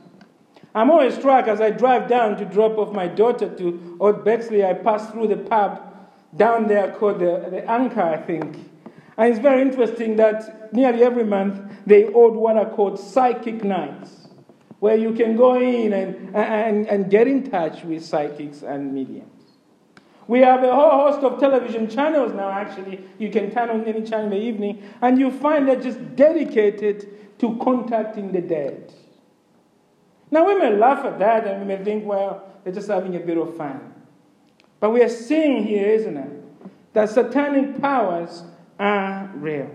I'm 0.75 0.91
always 0.91 1.15
struck 1.15 1.49
as 1.49 1.61
I 1.61 1.71
drive 1.71 2.09
down 2.09 2.37
to 2.39 2.45
drop 2.45 2.79
off 2.79 2.95
my 2.95 3.09
daughter 3.09 3.49
to 3.57 3.97
Old 4.01 4.25
Bexley. 4.25 4.65
I 4.65 4.75
pass 4.75 5.11
through 5.11 5.29
the 5.29 5.37
pub 5.37 5.83
down 6.37 6.69
there 6.69 6.93
called 6.93 7.19
the, 7.19 7.49
the 7.51 7.71
Anchor, 7.71 8.03
I 8.03 8.17
think. 8.19 8.57
And 9.19 9.31
it's 9.31 9.41
very 9.41 9.61
interesting 9.61 10.17
that 10.17 10.73
nearly 10.73 11.03
every 11.03 11.25
month 11.25 11.61
they 11.85 12.11
hold 12.11 12.37
what 12.37 12.57
are 12.57 12.71
called 12.71 12.99
psychic 12.99 13.65
nights, 13.65 14.29
where 14.79 14.97
you 14.97 15.12
can 15.12 15.37
go 15.37 15.61
in 15.61 15.93
and, 15.93 16.35
and, 16.35 16.87
and 16.87 17.11
get 17.11 17.27
in 17.27 17.51
touch 17.51 17.83
with 17.83 18.03
psychics 18.05 18.62
and 18.62 18.95
mediums. 18.95 19.41
We 20.29 20.41
have 20.41 20.62
a 20.62 20.75
whole 20.75 21.11
host 21.11 21.25
of 21.25 21.41
television 21.41 21.88
channels 21.88 22.33
now, 22.33 22.50
actually. 22.50 23.05
You 23.19 23.31
can 23.31 23.50
turn 23.50 23.71
on 23.71 23.85
any 23.85 24.02
channel 24.02 24.26
in 24.26 24.31
the 24.31 24.37
evening, 24.37 24.83
and 25.00 25.19
you 25.19 25.31
find 25.31 25.69
they're 25.69 25.81
just 25.81 26.17
dedicated 26.17 27.38
to 27.41 27.57
contacting 27.59 28.33
the 28.33 28.41
dead. 28.41 28.93
Now, 30.31 30.47
we 30.47 30.55
may 30.55 30.75
laugh 30.75 31.05
at 31.05 31.19
that 31.19 31.47
and 31.47 31.61
we 31.61 31.76
may 31.76 31.85
think, 31.85 32.07
well, 32.07 32.49
they're 32.64 32.73
just 32.73 32.88
having 32.88 33.17
a 33.17 33.21
bit 33.21 33.37
of 33.37 33.55
fun. 33.57 33.93
But 34.81 34.91
we 34.91 35.02
are 35.02 35.09
seeing 35.09 35.64
here, 35.64 35.91
isn't 35.91 36.17
it, 36.17 36.93
that 36.95 37.11
satanic 37.11 37.81
powers 37.81 38.43
are 38.79 39.31
real. 39.35 39.71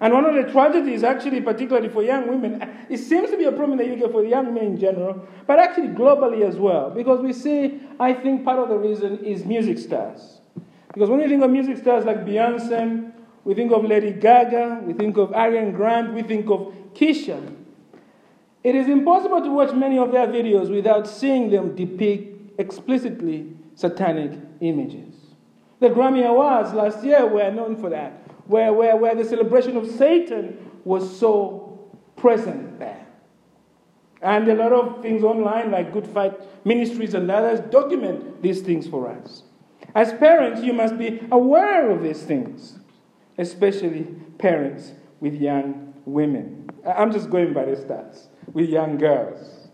And 0.00 0.14
one 0.14 0.24
of 0.24 0.34
the 0.34 0.50
tragedies, 0.50 1.04
actually, 1.04 1.42
particularly 1.42 1.90
for 1.90 2.02
young 2.02 2.26
women, 2.26 2.66
it 2.88 2.98
seems 2.98 3.30
to 3.30 3.36
be 3.36 3.44
a 3.44 3.52
problem 3.52 3.78
in 3.78 3.90
the 3.98 4.04
UK 4.04 4.10
for 4.10 4.22
the 4.22 4.28
young 4.28 4.52
men 4.54 4.64
in 4.64 4.78
general, 4.80 5.26
but 5.46 5.58
actually 5.58 5.88
globally 5.88 6.48
as 6.48 6.56
well. 6.56 6.90
Because 6.90 7.20
we 7.20 7.34
see, 7.34 7.80
I 7.98 8.14
think 8.14 8.44
part 8.44 8.58
of 8.58 8.70
the 8.70 8.78
reason 8.78 9.22
is 9.24 9.44
music 9.44 9.78
stars. 9.78 10.40
Because 10.92 11.10
when 11.10 11.20
we 11.20 11.28
think 11.28 11.42
of 11.44 11.50
music 11.50 11.76
stars 11.76 12.06
like 12.06 12.24
Beyonce, 12.24 13.12
we 13.44 13.54
think 13.54 13.72
of 13.72 13.84
Lady 13.84 14.12
Gaga, 14.12 14.82
we 14.84 14.94
think 14.94 15.16
of 15.18 15.30
Ariana 15.30 15.74
Grande, 15.74 16.14
we 16.14 16.22
think 16.22 16.48
of 16.50 16.72
Kesha. 16.94 17.56
It 18.64 18.74
is 18.74 18.88
impossible 18.88 19.42
to 19.42 19.50
watch 19.50 19.74
many 19.74 19.98
of 19.98 20.12
their 20.12 20.26
videos 20.26 20.70
without 20.70 21.06
seeing 21.06 21.50
them 21.50 21.74
depict 21.74 22.58
explicitly 22.58 23.52
satanic 23.74 24.38
images. 24.60 25.14
The 25.78 25.88
Grammy 25.88 26.26
Awards 26.26 26.74
last 26.74 27.02
year 27.04 27.26
were 27.26 27.50
known 27.50 27.76
for 27.76 27.88
that 27.90 28.19
where, 28.50 28.72
where, 28.72 28.96
where 28.96 29.14
the 29.14 29.24
celebration 29.24 29.76
of 29.76 29.88
Satan 29.88 30.58
was 30.84 31.18
so 31.18 31.78
present 32.16 32.80
there. 32.80 33.06
And 34.22 34.48
a 34.48 34.54
lot 34.54 34.72
of 34.72 35.02
things 35.02 35.22
online, 35.22 35.70
like 35.70 35.92
Good 35.92 36.06
Fight 36.06 36.66
Ministries 36.66 37.14
and 37.14 37.30
others, 37.30 37.60
document 37.70 38.42
these 38.42 38.60
things 38.60 38.88
for 38.88 39.08
us. 39.08 39.44
As 39.94 40.12
parents, 40.14 40.62
you 40.62 40.72
must 40.72 40.98
be 40.98 41.20
aware 41.30 41.90
of 41.90 42.02
these 42.02 42.22
things, 42.22 42.80
especially 43.38 44.02
parents 44.38 44.92
with 45.20 45.34
young 45.34 45.94
women. 46.04 46.68
I'm 46.84 47.12
just 47.12 47.30
going 47.30 47.52
by 47.52 47.66
the 47.66 47.76
stats, 47.76 48.26
with 48.52 48.68
young 48.68 48.98
girls. 48.98 49.68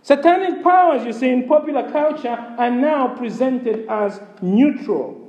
Satanic 0.00 0.62
powers, 0.62 1.04
you 1.04 1.12
see, 1.12 1.28
in 1.28 1.46
popular 1.46 1.90
culture 1.90 2.28
are 2.58 2.70
now 2.70 3.08
presented 3.08 3.86
as 3.88 4.20
neutral 4.40 5.25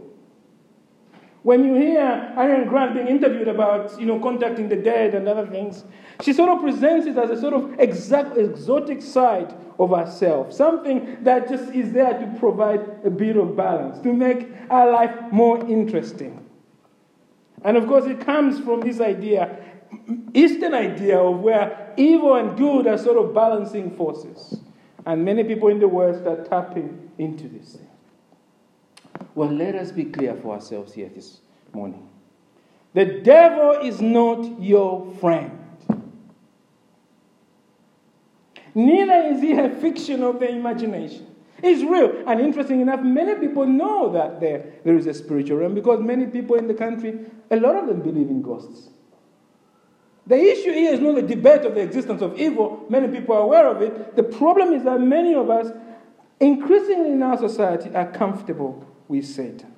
when 1.48 1.63
you 1.63 1.75
hear 1.75 2.34
Ariana 2.36 2.68
Grande 2.68 2.96
being 2.96 3.08
interviewed 3.08 3.48
about, 3.48 3.98
you 3.98 4.06
know, 4.06 4.20
contacting 4.20 4.68
the 4.68 4.75
dead 4.75 5.16
and 5.16 5.30
other 5.30 5.48
things, 5.48 5.86
she 6.22 6.34
sort 6.34 6.50
of 6.50 6.60
presents 6.62 7.08
it 7.08 7.18
as 7.18 7.30
a 7.30 7.39
sort 7.39 7.54
of 7.54 7.80
exact, 7.80 8.36
exotic 8.38 9.01
side 9.01 9.56
of 9.80 9.92
herself, 9.92 10.51
something 10.51 11.24
that 11.24 11.48
just 11.48 11.74
is 11.74 11.94
there 11.94 12.20
to 12.20 12.38
provide 12.38 12.82
a 13.06 13.10
bit 13.10 13.38
of 13.38 13.56
balance, 13.56 13.98
to 14.00 14.12
make 14.12 14.50
our 14.70 14.92
life 14.92 15.16
more 15.32 15.66
interesting. 15.70 16.46
And 17.63 17.77
of 17.77 17.88
course, 17.88 18.04
it 18.08 18.20
comes 18.20 18.60
from 18.60 18.82
this 18.82 19.00
idea, 19.00 19.58
Eastern 20.34 20.74
idea 20.74 21.18
of 21.18 21.39
where 21.39 21.94
evil 21.96 22.36
and 22.36 22.58
good 22.58 22.88
are 22.88 22.98
sort 22.98 23.24
of 23.24 23.34
balancing 23.34 23.96
forces. 23.96 24.60
And 25.06 25.24
many 25.24 25.46
people 25.46 25.70
in 25.70 25.80
the 25.80 25.88
West 25.88 26.25
are 26.25 26.44
tapping 26.44 27.10
into 27.18 27.48
this 27.48 27.77
thing. 27.77 27.88
Well, 29.38 29.51
let 29.51 29.75
us 29.75 29.91
be 29.91 30.06
clear 30.06 30.34
for 30.34 30.56
ourselves 30.56 30.94
here 30.94 31.12
this 31.13 31.41
morning. 31.72 32.10
The 32.96 33.06
devil 33.22 33.74
is 33.84 34.01
not 34.01 34.60
your 34.60 35.13
friend. 35.20 35.51
Neither 38.74 39.27
is 39.27 39.39
he 39.39 39.51
a 39.51 39.70
fiction 39.70 40.24
of 40.24 40.39
the 40.39 40.50
imagination. 40.50 41.27
It's 41.62 41.84
real. 41.84 42.24
And 42.25 42.41
interesting 42.41 42.82
enough, 42.82 43.03
many 43.03 43.36
people 43.36 43.67
know 43.67 44.12
that 44.12 44.39
there, 44.39 44.74
there 44.84 44.98
is 44.98 45.06
a 45.06 45.13
spiritual 45.13 45.60
realm 45.60 45.75
because 45.75 46.00
many 46.01 46.25
people 46.25 46.56
in 46.56 46.67
the 46.67 46.74
country, 46.74 47.20
a 47.51 47.58
lot 47.58 47.75
of 47.75 47.86
them 47.86 48.01
believe 48.01 48.29
in 48.29 48.41
ghosts. 48.41 48.89
The 50.25 50.36
issue 50.36 50.72
here 50.72 50.94
is 50.94 51.00
not 51.00 51.13
the 51.13 51.22
debate 51.22 51.62
of 51.62 51.75
the 51.75 51.82
existence 51.82 52.24
of 52.24 52.39
evil. 52.39 52.88
Many 52.89 53.08
people 53.08 53.36
are 53.36 53.41
aware 53.41 53.67
of 53.67 53.84
it. 53.84 54.15
The 54.15 54.24
problem 54.24 54.74
is 54.74 54.84
that 54.86 55.00
many 55.00 55.36
of 55.36 55.51
us, 55.51 55.67
increasingly 56.39 57.12
in 57.12 57.22
our 57.22 57.38
society, 57.38 57.91
are 57.94 58.12
comfortable 58.12 58.84
with 59.08 59.26
Satan. 59.26 59.74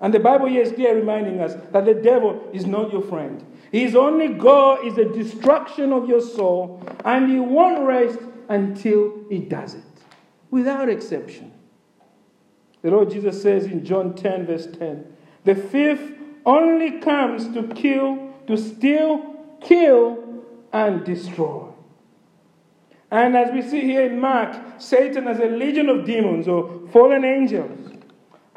And 0.00 0.14
the 0.14 0.20
Bible 0.20 0.46
here 0.46 0.62
is 0.62 0.72
clear 0.72 0.94
reminding 0.94 1.40
us 1.40 1.54
that 1.72 1.84
the 1.84 1.94
devil 1.94 2.48
is 2.52 2.66
not 2.66 2.92
your 2.92 3.02
friend. 3.02 3.44
His 3.70 3.94
only 3.94 4.28
goal 4.28 4.78
is 4.82 4.96
the 4.96 5.04
destruction 5.04 5.92
of 5.92 6.08
your 6.08 6.22
soul, 6.22 6.82
and 7.04 7.30
he 7.30 7.38
won't 7.38 7.86
rest 7.86 8.18
until 8.48 9.24
he 9.28 9.38
does 9.38 9.74
it, 9.74 9.84
without 10.50 10.88
exception. 10.88 11.52
The 12.82 12.90
Lord 12.90 13.10
Jesus 13.10 13.42
says 13.42 13.66
in 13.66 13.84
John 13.84 14.14
10, 14.14 14.46
verse 14.46 14.66
10, 14.66 15.04
the 15.44 15.54
thief 15.54 16.00
only 16.46 17.00
comes 17.00 17.52
to 17.54 17.62
kill, 17.74 18.34
to 18.46 18.56
steal, 18.56 19.36
kill, 19.60 20.44
and 20.72 21.04
destroy. 21.04 21.66
And 23.10 23.36
as 23.36 23.52
we 23.52 23.62
see 23.62 23.82
here 23.82 24.06
in 24.06 24.18
Mark, 24.20 24.56
Satan 24.78 25.26
has 25.26 25.38
a 25.40 25.46
legion 25.46 25.88
of 25.88 26.06
demons 26.06 26.48
or 26.48 26.88
fallen 26.92 27.24
angels. 27.24 27.89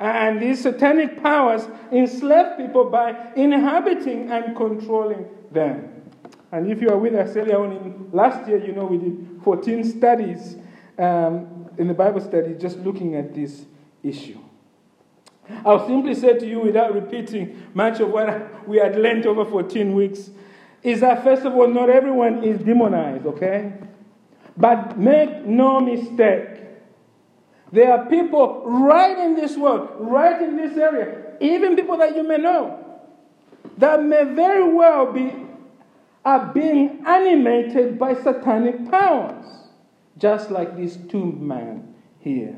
And 0.03 0.41
these 0.41 0.61
satanic 0.61 1.23
powers 1.23 1.65
enslave 1.89 2.57
people 2.57 2.89
by 2.89 3.31
inhabiting 3.37 4.29
and 4.29 4.53
controlling 4.53 5.25
them. 5.49 6.03
And 6.51 6.69
if 6.69 6.81
you 6.81 6.89
are 6.89 6.97
with 6.97 7.15
us 7.15 7.33
earlier 7.37 7.57
on 7.57 7.71
in 7.71 8.09
last 8.11 8.45
year, 8.49 8.57
you 8.57 8.73
know 8.73 8.83
we 8.83 8.97
did 8.97 9.39
14 9.45 9.81
studies 9.85 10.57
um, 10.99 11.69
in 11.77 11.87
the 11.87 11.93
Bible 11.93 12.19
study 12.19 12.53
just 12.55 12.79
looking 12.79 13.15
at 13.15 13.33
this 13.33 13.65
issue. 14.03 14.39
I'll 15.65 15.87
simply 15.87 16.15
say 16.15 16.37
to 16.37 16.45
you 16.45 16.59
without 16.59 16.93
repeating 16.93 17.63
much 17.73 18.01
of 18.01 18.09
what 18.09 18.67
we 18.67 18.79
had 18.79 18.97
learned 18.97 19.25
over 19.25 19.45
14 19.45 19.95
weeks 19.95 20.31
is 20.83 20.99
that, 20.99 21.23
first 21.23 21.45
of 21.45 21.55
all, 21.55 21.69
not 21.69 21.89
everyone 21.89 22.43
is 22.43 22.59
demonized, 22.59 23.25
okay? 23.25 23.71
But 24.57 24.99
make 24.99 25.45
no 25.45 25.79
mistake, 25.79 26.52
there 27.73 27.91
are 27.91 28.05
people 28.05 28.61
right 28.67 29.17
in 29.17 29.35
this 29.35 29.57
world, 29.57 29.89
right 29.97 30.39
in 30.39 30.55
this 30.55 30.77
area, 30.77 31.33
even 31.41 31.75
people 31.75 31.97
that 31.97 32.15
you 32.15 32.21
may 32.21 32.37
know, 32.37 33.01
that 33.79 34.03
may 34.03 34.25
very 34.25 34.71
well 34.71 35.11
be 35.11 35.33
are 36.23 36.53
being 36.53 37.03
animated 37.05 37.97
by 37.97 38.13
satanic 38.13 38.89
powers, 38.91 39.45
just 40.19 40.51
like 40.51 40.77
this 40.77 40.97
tomb 41.09 41.45
man 41.45 41.95
here, 42.19 42.55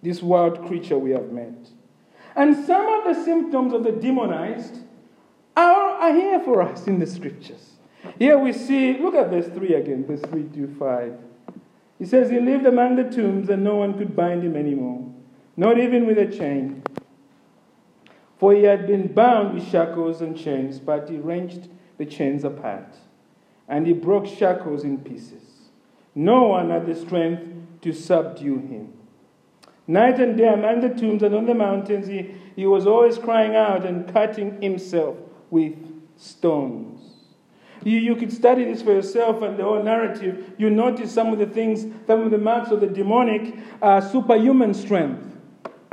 this 0.00 0.22
wild 0.22 0.64
creature 0.68 0.96
we 0.96 1.10
have 1.10 1.32
met. 1.32 1.68
And 2.36 2.64
some 2.64 2.86
of 2.86 3.04
the 3.04 3.24
symptoms 3.24 3.72
of 3.72 3.82
the 3.82 3.90
demonized 3.90 4.78
are, 5.56 5.90
are 5.90 6.14
here 6.14 6.40
for 6.40 6.62
us 6.62 6.86
in 6.86 7.00
the 7.00 7.06
scriptures. 7.06 7.72
Here 8.16 8.38
we 8.38 8.52
see, 8.52 8.96
look 8.96 9.16
at 9.16 9.28
verse 9.28 9.48
3 9.48 9.74
again, 9.74 10.06
verse 10.06 10.20
3 10.20 10.44
to 10.54 10.76
5. 10.78 11.18
He 11.98 12.04
says 12.04 12.30
he 12.30 12.40
lived 12.40 12.66
among 12.66 12.96
the 12.96 13.04
tombs 13.04 13.48
and 13.48 13.62
no 13.62 13.76
one 13.76 13.96
could 13.96 14.16
bind 14.16 14.42
him 14.42 14.56
anymore, 14.56 15.12
not 15.56 15.78
even 15.78 16.06
with 16.06 16.18
a 16.18 16.26
chain. 16.26 16.82
For 18.38 18.52
he 18.52 18.64
had 18.64 18.86
been 18.86 19.12
bound 19.12 19.54
with 19.54 19.68
shackles 19.68 20.20
and 20.20 20.36
chains, 20.36 20.80
but 20.80 21.08
he 21.08 21.18
wrenched 21.18 21.68
the 21.98 22.04
chains 22.04 22.44
apart, 22.44 22.96
and 23.68 23.86
he 23.86 23.92
broke 23.92 24.26
shackles 24.26 24.82
in 24.82 24.98
pieces. 24.98 25.70
No 26.14 26.44
one 26.44 26.70
had 26.70 26.86
the 26.86 26.94
strength 26.94 27.42
to 27.82 27.92
subdue 27.92 28.58
him. 28.58 28.92
Night 29.86 30.18
and 30.18 30.36
day 30.36 30.48
among 30.48 30.80
the 30.80 30.88
tombs 30.88 31.22
and 31.22 31.34
on 31.34 31.46
the 31.46 31.54
mountains, 31.54 32.06
he, 32.06 32.34
he 32.56 32.66
was 32.66 32.86
always 32.86 33.18
crying 33.18 33.54
out 33.54 33.84
and 33.84 34.10
cutting 34.12 34.60
himself 34.62 35.16
with 35.50 35.74
stones. 36.16 36.93
You, 37.84 37.98
you 37.98 38.16
could 38.16 38.32
study 38.32 38.64
this 38.64 38.82
for 38.82 38.92
yourself 38.92 39.42
and 39.42 39.58
the 39.58 39.62
whole 39.62 39.82
narrative. 39.82 40.52
You 40.58 40.70
notice 40.70 41.12
some 41.12 41.32
of 41.32 41.38
the 41.38 41.46
things, 41.46 41.86
some 42.06 42.22
of 42.22 42.30
the 42.30 42.38
marks 42.38 42.70
of 42.70 42.80
the 42.80 42.86
demonic 42.86 43.54
are 43.82 44.00
superhuman 44.00 44.74
strength. 44.74 45.26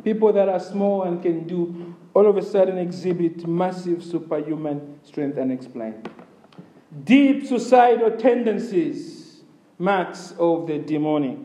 People 0.04 0.34
that 0.34 0.50
are 0.50 0.60
small 0.60 1.04
and 1.04 1.22
can 1.22 1.46
do, 1.46 1.96
all 2.14 2.28
of 2.28 2.38
a 2.38 2.42
sudden 2.42 2.78
exhibit 2.78 3.48
massive 3.48 4.04
superhuman 4.04 5.00
strength 5.04 5.38
unexplained. 5.38 6.10
Deep 7.04 7.46
suicidal 7.46 8.12
tendencies, 8.12 9.42
marks 9.78 10.34
of 10.40 10.68
the 10.68 10.78
demonic. 10.80 11.38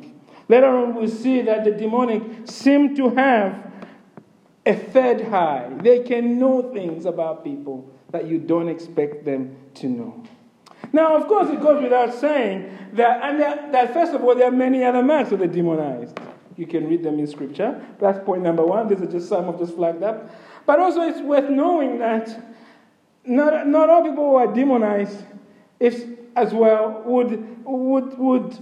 Later 0.49 0.77
on, 0.77 0.95
we'll 0.95 1.09
see 1.09 1.43
that 1.43 1.65
the 1.65 1.73
demonic 1.73 2.23
seem 2.45 2.95
to 2.97 3.11
have 3.11 3.73
a 4.65 4.75
third 4.75 5.23
high. 5.23 5.71
They 5.81 6.01
can 6.03 6.39
know 6.39 6.73
things 6.73 7.05
about 7.05 7.45
people 7.45 7.91
that 8.11 8.27
you 8.27 8.39
don't 8.39 8.69
expect 8.69 9.25
them 9.25 9.57
to 9.75 9.89
know. 9.89 10.25
Now, 10.93 11.17
of 11.17 11.27
course, 11.27 11.51
it 11.51 11.61
goes 11.61 11.83
without 11.83 12.15
saying 12.15 12.71
that, 12.95 13.23
and 13.23 13.41
that, 13.41 13.73
that 13.73 13.93
first 13.93 14.13
of 14.13 14.23
all, 14.23 14.35
there 14.35 14.49
are 14.49 14.53
many 14.53 14.85
other 14.85 15.03
marks 15.03 15.33
of 15.33 15.41
the 15.41 15.49
demonized. 15.49 16.19
You 16.57 16.67
can 16.67 16.89
read 16.89 17.03
them 17.03 17.19
in 17.19 17.27
Scripture. 17.27 17.85
That's 17.99 18.25
point 18.25 18.43
number 18.43 18.65
one. 18.65 18.89
These 18.89 19.03
are 19.03 19.07
just 19.07 19.29
some 19.29 19.49
of 19.49 19.59
just 19.59 19.75
flagged 19.75 20.03
up. 20.03 20.31
But 20.65 20.81
also, 20.81 21.03
it's 21.03 21.21
worth 21.21 21.51
knowing 21.51 21.99
that 21.99 22.55
not, 23.25 23.67
not 23.67 23.91
all 23.91 24.03
people 24.03 24.31
who 24.31 24.37
are 24.37 24.53
demonized, 24.53 25.25
if 25.81 26.05
as 26.35 26.55
well, 26.55 27.03
would, 27.05 27.65
would, 27.65 28.19
would 28.19 28.59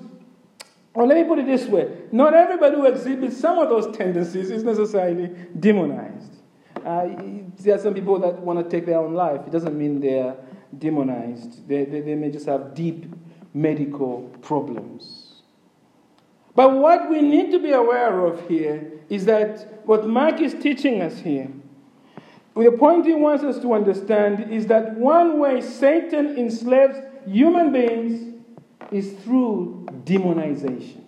or 0.94 1.06
let 1.08 1.16
me 1.16 1.24
put 1.24 1.40
it 1.40 1.46
this 1.46 1.66
way 1.66 1.88
not 2.12 2.34
everybody 2.34 2.76
who 2.76 2.86
exhibits 2.86 3.36
some 3.36 3.58
of 3.58 3.68
those 3.68 3.94
tendencies 3.96 4.50
is 4.50 4.62
necessarily 4.62 5.28
demonized. 5.58 6.30
Uh, 6.84 7.08
there 7.58 7.74
are 7.74 7.78
some 7.78 7.94
people 7.94 8.18
that 8.20 8.38
want 8.40 8.62
to 8.62 8.68
take 8.68 8.86
their 8.86 8.98
own 8.98 9.14
life. 9.14 9.40
It 9.46 9.50
doesn't 9.50 9.76
mean 9.76 10.00
they're 10.00 10.36
demonized, 10.78 11.66
they, 11.68 11.84
they, 11.84 12.00
they 12.00 12.14
may 12.14 12.30
just 12.30 12.46
have 12.46 12.74
deep 12.74 13.06
medical 13.52 14.22
problems. 14.42 15.42
But 16.54 16.74
what 16.74 17.10
we 17.10 17.20
need 17.20 17.50
to 17.52 17.58
be 17.58 17.72
aware 17.72 18.24
of 18.26 18.48
here 18.48 18.92
is 19.08 19.24
that 19.26 19.86
what 19.86 20.06
Mark 20.06 20.40
is 20.40 20.54
teaching 20.54 21.02
us 21.02 21.18
here, 21.18 21.48
the 22.54 22.70
point 22.70 23.04
he 23.04 23.14
wants 23.14 23.42
us 23.42 23.58
to 23.60 23.72
understand 23.74 24.52
is 24.52 24.66
that 24.68 24.94
one 24.94 25.40
way 25.40 25.60
Satan 25.60 26.38
enslaves 26.38 26.96
human 27.26 27.72
beings 27.72 28.34
is 28.92 29.12
through 29.24 29.86
demonization. 30.04 31.02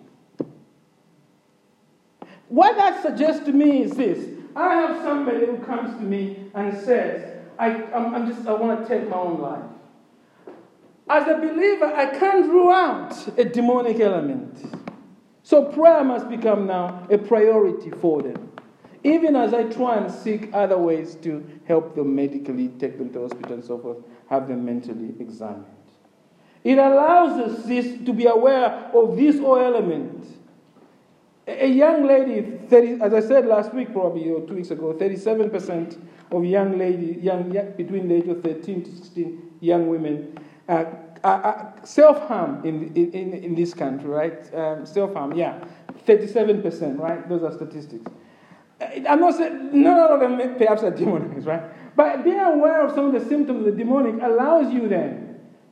What 2.49 2.75
that 2.77 3.01
suggests 3.01 3.45
to 3.45 3.53
me 3.53 3.83
is 3.83 3.91
this 3.91 4.37
I 4.55 4.73
have 4.73 5.03
somebody 5.03 5.45
who 5.45 5.57
comes 5.59 5.95
to 5.97 6.03
me 6.03 6.49
and 6.53 6.77
says, 6.77 7.36
I, 7.59 7.83
I'm, 7.93 8.15
I'm 8.15 8.27
just, 8.27 8.47
I 8.47 8.53
want 8.53 8.81
to 8.81 8.87
take 8.87 9.09
my 9.09 9.17
own 9.17 9.41
life. 9.41 9.63
As 11.09 11.27
a 11.27 11.35
believer, 11.35 11.85
I 11.85 12.07
can't 12.17 12.49
rule 12.49 12.71
out 12.71 13.37
a 13.37 13.45
demonic 13.45 13.99
element. 13.99 14.59
So 15.43 15.63
prayer 15.63 16.03
must 16.03 16.29
become 16.29 16.67
now 16.67 17.07
a 17.09 17.17
priority 17.17 17.91
for 17.91 18.21
them. 18.21 18.51
Even 19.03 19.35
as 19.37 19.53
I 19.53 19.63
try 19.63 19.95
and 19.95 20.11
seek 20.11 20.49
other 20.53 20.77
ways 20.77 21.15
to 21.21 21.45
help 21.65 21.95
them 21.95 22.13
medically, 22.13 22.67
take 22.67 22.97
them 22.97 23.11
to 23.13 23.21
hospital 23.21 23.53
and 23.53 23.63
so 23.63 23.77
forth, 23.77 23.97
have 24.29 24.49
them 24.49 24.65
mentally 24.65 25.13
examined. 25.19 25.65
It 26.65 26.77
allows 26.77 27.39
us 27.39 27.65
this, 27.65 27.85
to 28.05 28.11
be 28.11 28.25
aware 28.25 28.91
of 28.93 29.15
this 29.15 29.39
whole 29.39 29.59
element. 29.59 30.27
A 31.47 31.67
young 31.67 32.05
lady, 32.05 32.59
30, 32.67 33.01
as 33.01 33.13
I 33.13 33.21
said 33.21 33.45
last 33.45 33.73
week, 33.73 33.93
probably, 33.93 34.29
or 34.29 34.45
two 34.45 34.55
weeks 34.55 34.69
ago, 34.69 34.93
37% 34.93 35.97
of 36.31 36.43
young 36.43 36.77
ladies, 36.77 37.23
young, 37.23 37.51
between 37.77 38.09
the 38.09 38.15
age 38.15 38.27
of 38.27 38.43
13 38.43 38.83
to 38.83 38.91
16, 38.97 39.51
young 39.61 39.87
women, 39.87 40.37
uh, 40.67 40.83
uh, 41.23 41.71
self 41.85 42.27
harm 42.27 42.65
in, 42.65 42.93
in, 42.95 43.33
in 43.33 43.55
this 43.55 43.73
country, 43.73 44.09
right? 44.09 44.53
Um, 44.53 44.85
self 44.85 45.13
harm, 45.13 45.33
yeah. 45.35 45.63
37%, 46.05 46.99
right? 46.99 47.27
Those 47.29 47.43
are 47.43 47.53
statistics. 47.53 48.11
Uh, 48.81 48.85
I'm 49.07 49.21
not 49.21 49.35
saying, 49.35 49.69
none 49.71 49.99
of 49.99 50.19
them 50.19 50.55
perhaps 50.57 50.83
are 50.83 50.91
demonized, 50.91 51.47
right? 51.47 51.63
But 51.95 52.25
being 52.25 52.39
aware 52.39 52.85
of 52.85 52.93
some 52.93 53.05
of 53.05 53.13
the 53.13 53.27
symptoms 53.27 53.59
of 53.59 53.65
the 53.65 53.71
demonic 53.71 54.21
allows 54.21 54.73
you 54.73 54.89
then 54.89 55.26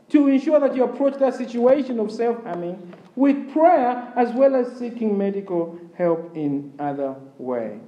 to 0.09 0.27
ensure 0.27 0.59
that 0.59 0.75
you 0.75 0.83
approach 0.83 1.15
that 1.19 1.35
situation 1.35 1.99
of 1.99 2.11
self 2.11 2.43
harming 2.43 2.93
with 3.15 3.51
prayer 3.51 4.11
as 4.15 4.31
well 4.33 4.55
as 4.55 4.77
seeking 4.77 5.17
medical 5.17 5.79
help 5.97 6.35
in 6.35 6.73
other 6.79 7.15
way. 7.37 7.79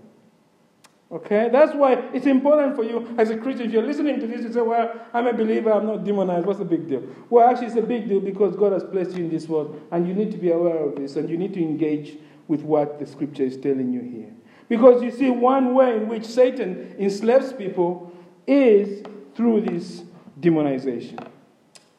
Okay? 1.11 1.49
That's 1.51 1.73
why 1.73 1.93
it's 2.13 2.25
important 2.25 2.75
for 2.75 2.83
you 2.83 3.15
as 3.17 3.29
a 3.29 3.37
Christian. 3.37 3.67
If 3.67 3.73
you're 3.73 3.83
listening 3.83 4.19
to 4.19 4.27
this, 4.27 4.41
you 4.41 4.51
say, 4.51 4.61
Well, 4.61 4.93
I'm 5.13 5.27
a 5.27 5.33
believer, 5.33 5.71
I'm 5.71 5.85
not 5.85 6.03
demonized. 6.03 6.45
What's 6.45 6.59
the 6.59 6.65
big 6.65 6.87
deal? 6.87 7.03
Well, 7.29 7.47
actually, 7.49 7.67
it's 7.67 7.75
a 7.75 7.81
big 7.81 8.09
deal 8.09 8.19
because 8.19 8.55
God 8.55 8.73
has 8.73 8.83
placed 8.83 9.11
you 9.11 9.25
in 9.25 9.29
this 9.29 9.47
world, 9.47 9.81
and 9.91 10.07
you 10.07 10.13
need 10.13 10.31
to 10.31 10.37
be 10.37 10.51
aware 10.51 10.77
of 10.77 10.95
this, 10.95 11.15
and 11.15 11.29
you 11.29 11.37
need 11.37 11.53
to 11.53 11.61
engage 11.61 12.17
with 12.47 12.61
what 12.61 12.99
the 12.99 13.05
scripture 13.05 13.43
is 13.43 13.57
telling 13.57 13.93
you 13.93 14.01
here. 14.01 14.33
Because 14.69 15.01
you 15.01 15.11
see, 15.11 15.29
one 15.29 15.73
way 15.73 15.95
in 15.95 16.07
which 16.09 16.25
Satan 16.25 16.95
enslaves 16.99 17.53
people 17.53 18.11
is 18.45 19.03
through 19.35 19.61
this 19.61 20.03
demonization. 20.39 21.25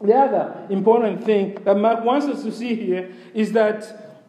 The 0.00 0.14
other 0.14 0.66
important 0.70 1.24
thing 1.24 1.54
that 1.64 1.76
Mark 1.76 2.04
wants 2.04 2.26
us 2.26 2.42
to 2.44 2.52
see 2.52 2.74
here 2.74 3.12
is 3.34 3.52
that 3.52 4.20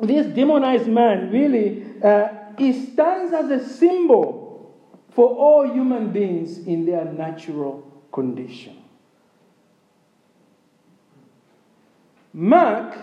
this 0.00 0.26
demonized 0.26 0.88
man 0.88 1.30
really 1.30 1.84
uh, 2.02 2.28
he 2.58 2.72
stands 2.72 3.32
as 3.32 3.50
a 3.50 3.66
symbol 3.68 4.74
for 5.10 5.28
all 5.28 5.70
human 5.70 6.10
beings 6.10 6.58
in 6.58 6.84
their 6.84 7.04
natural 7.04 7.82
condition. 8.12 8.82
Mark 12.32 12.98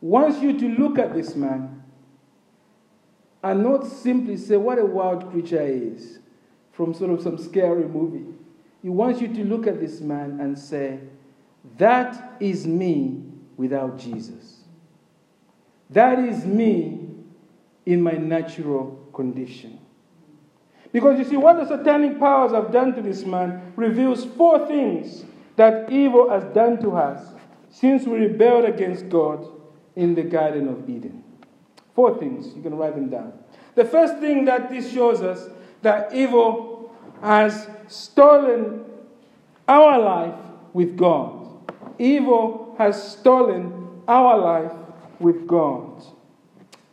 wants 0.00 0.40
you 0.40 0.58
to 0.58 0.68
look 0.68 0.98
at 0.98 1.14
this 1.14 1.34
man 1.34 1.82
and 3.42 3.62
not 3.62 3.86
simply 3.86 4.36
say 4.36 4.56
what 4.56 4.78
a 4.78 4.84
wild 4.84 5.30
creature 5.30 5.64
he 5.66 5.72
is 5.72 6.18
from 6.72 6.92
sort 6.92 7.10
of 7.10 7.22
some 7.22 7.38
scary 7.38 7.88
movie. 7.88 8.26
He 8.82 8.88
wants 8.88 9.20
you 9.20 9.28
to 9.28 9.44
look 9.44 9.66
at 9.66 9.80
this 9.80 10.00
man 10.00 10.38
and 10.40 10.58
say, 10.58 11.00
that 11.78 12.36
is 12.40 12.66
me 12.66 13.22
without 13.56 13.98
Jesus. 13.98 14.58
That 15.90 16.18
is 16.18 16.44
me 16.44 17.08
in 17.86 18.02
my 18.02 18.12
natural 18.12 19.08
condition. 19.12 19.78
Because 20.92 21.18
you 21.18 21.24
see, 21.24 21.36
what 21.36 21.56
the 21.56 21.66
satanic 21.66 22.18
powers 22.18 22.52
have 22.52 22.72
done 22.72 22.94
to 22.94 23.02
this 23.02 23.24
man 23.24 23.72
reveals 23.76 24.24
four 24.24 24.66
things 24.66 25.24
that 25.56 25.90
evil 25.90 26.30
has 26.30 26.44
done 26.54 26.80
to 26.80 26.92
us 26.92 27.34
since 27.70 28.06
we 28.06 28.18
rebelled 28.18 28.64
against 28.64 29.08
God 29.08 29.46
in 29.96 30.14
the 30.14 30.22
Garden 30.22 30.68
of 30.68 30.88
Eden. 30.88 31.22
Four 31.94 32.18
things. 32.18 32.54
You 32.54 32.62
can 32.62 32.76
write 32.76 32.94
them 32.94 33.10
down. 33.10 33.32
The 33.74 33.84
first 33.84 34.18
thing 34.18 34.44
that 34.46 34.70
this 34.70 34.90
shows 34.92 35.20
us 35.20 35.48
that 35.82 36.14
evil 36.14 36.94
has 37.20 37.68
stolen 37.88 38.84
our 39.66 39.98
life 39.98 40.38
with 40.72 40.96
God 40.96 41.37
evil 41.98 42.74
has 42.78 43.12
stolen 43.12 44.02
our 44.06 44.38
life 44.38 44.72
with 45.18 45.46
God. 45.46 46.02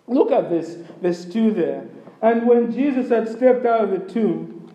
Look 0.07 0.31
at 0.31 0.49
this, 0.49 0.75
verse 1.01 1.25
2 1.25 1.51
there. 1.51 1.87
And 2.21 2.47
when 2.47 2.71
Jesus 2.71 3.09
had 3.09 3.27
stepped 3.27 3.65
out 3.65 3.85
of 3.85 3.91
the 3.91 4.13
tomb, 4.13 4.71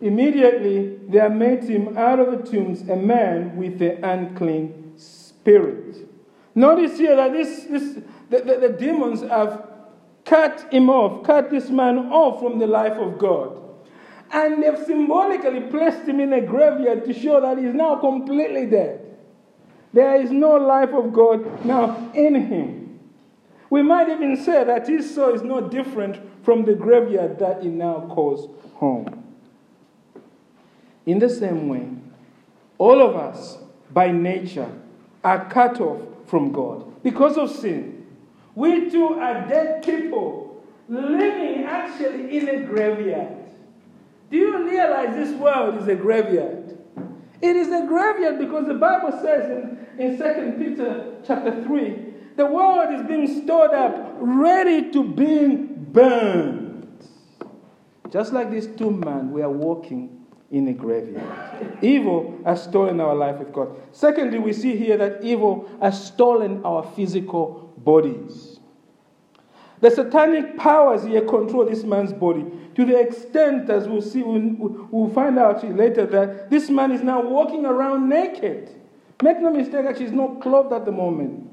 immediately 0.00 0.98
there 1.08 1.30
met 1.30 1.64
him 1.64 1.96
out 1.96 2.18
of 2.18 2.30
the 2.30 2.50
tombs 2.50 2.88
a 2.88 2.96
man 2.96 3.56
with 3.56 3.80
an 3.82 4.04
unclean 4.04 4.92
spirit. 4.96 6.08
Notice 6.54 6.98
here 6.98 7.16
that 7.16 7.32
this, 7.32 7.64
this 7.64 8.02
the, 8.30 8.38
the, 8.40 8.68
the 8.68 8.68
demons 8.70 9.22
have 9.22 9.66
cut 10.24 10.72
him 10.72 10.88
off, 10.90 11.24
cut 11.24 11.50
this 11.50 11.68
man 11.70 11.98
off 12.10 12.40
from 12.40 12.58
the 12.58 12.66
life 12.66 12.92
of 12.92 13.18
God. 13.18 13.58
And 14.30 14.62
they've 14.62 14.78
symbolically 14.86 15.60
placed 15.62 16.08
him 16.08 16.20
in 16.20 16.32
a 16.32 16.40
graveyard 16.40 17.04
to 17.04 17.12
show 17.12 17.40
that 17.40 17.58
he's 17.58 17.74
now 17.74 17.96
completely 17.96 18.66
dead. 18.66 19.01
There 19.92 20.20
is 20.20 20.30
no 20.30 20.56
life 20.56 20.90
of 20.90 21.12
God 21.12 21.64
now 21.64 22.10
in 22.14 22.34
him. 22.34 23.00
We 23.68 23.82
might 23.82 24.08
even 24.08 24.36
say 24.36 24.64
that 24.64 24.88
his 24.88 25.14
soul 25.14 25.34
is 25.34 25.42
no 25.42 25.68
different 25.68 26.18
from 26.44 26.64
the 26.64 26.74
graveyard 26.74 27.38
that 27.38 27.62
he 27.62 27.68
now 27.68 28.06
calls 28.10 28.48
home. 28.74 29.24
In 31.06 31.18
the 31.18 31.28
same 31.28 31.68
way, 31.68 31.88
all 32.78 33.00
of 33.00 33.16
us, 33.16 33.58
by 33.90 34.10
nature, 34.10 34.70
are 35.24 35.48
cut 35.48 35.80
off 35.80 36.00
from 36.26 36.52
God 36.52 37.02
because 37.02 37.36
of 37.36 37.50
sin. 37.50 38.06
We 38.54 38.90
too 38.90 39.14
are 39.14 39.46
dead 39.48 39.84
people 39.84 40.62
living 40.88 41.64
actually 41.64 42.36
in 42.36 42.48
a 42.48 42.62
graveyard. 42.64 43.38
Do 44.30 44.36
you 44.36 44.68
realize 44.68 45.14
this 45.14 45.34
world 45.38 45.80
is 45.80 45.88
a 45.88 45.94
graveyard? 45.94 46.61
It 47.42 47.56
is 47.56 47.68
a 47.68 47.84
graveyard 47.86 48.38
because 48.38 48.66
the 48.68 48.74
Bible 48.74 49.10
says 49.20 49.50
in, 49.50 49.86
in 49.98 50.16
2 50.16 50.52
Peter 50.58 51.16
chapter 51.26 51.62
3, 51.64 52.12
the 52.36 52.46
world 52.46 52.94
is 52.94 53.06
being 53.06 53.42
stored 53.42 53.72
up, 53.72 54.14
ready 54.20 54.90
to 54.92 55.02
be 55.02 55.56
burned. 55.56 56.86
Just 58.10 58.32
like 58.32 58.50
these 58.50 58.68
two 58.68 58.90
men, 58.90 59.32
we 59.32 59.42
are 59.42 59.50
walking 59.50 60.24
in 60.52 60.68
a 60.68 60.72
graveyard. 60.72 61.78
Evil 61.82 62.38
has 62.44 62.62
stolen 62.62 63.00
our 63.00 63.14
life 63.14 63.38
with 63.38 63.52
God. 63.52 63.74
Secondly, 63.90 64.38
we 64.38 64.52
see 64.52 64.76
here 64.76 64.96
that 64.98 65.24
evil 65.24 65.68
has 65.80 66.06
stolen 66.06 66.64
our 66.64 66.84
physical 66.94 67.74
bodies. 67.78 68.60
The 69.82 69.90
satanic 69.90 70.56
powers 70.56 71.02
here 71.02 71.22
control 71.22 71.66
this 71.66 71.82
man's 71.82 72.12
body 72.12 72.46
to 72.76 72.84
the 72.84 72.98
extent, 72.98 73.68
as 73.68 73.88
we'll 73.88 74.00
see, 74.00 74.22
we'll, 74.22 74.86
we'll 74.92 75.12
find 75.12 75.36
out 75.40 75.68
later, 75.74 76.06
that 76.06 76.50
this 76.50 76.70
man 76.70 76.92
is 76.92 77.02
now 77.02 77.20
walking 77.20 77.66
around 77.66 78.08
naked. 78.08 78.70
Make 79.22 79.40
no 79.40 79.52
mistake, 79.52 79.84
actually, 79.84 80.06
he's 80.06 80.14
not 80.14 80.40
clothed 80.40 80.72
at 80.72 80.84
the 80.84 80.92
moment. 80.92 81.50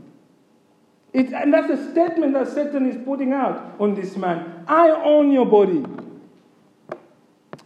It, 1.12 1.34
and 1.34 1.52
that's 1.52 1.72
a 1.72 1.92
statement 1.92 2.34
that 2.34 2.48
Satan 2.50 2.88
is 2.88 3.04
putting 3.04 3.34
out 3.34 3.76
on 3.80 3.96
this 3.96 4.16
man. 4.16 4.64
I 4.68 4.90
own 4.90 5.32
your 5.32 5.48
body. 5.48 5.84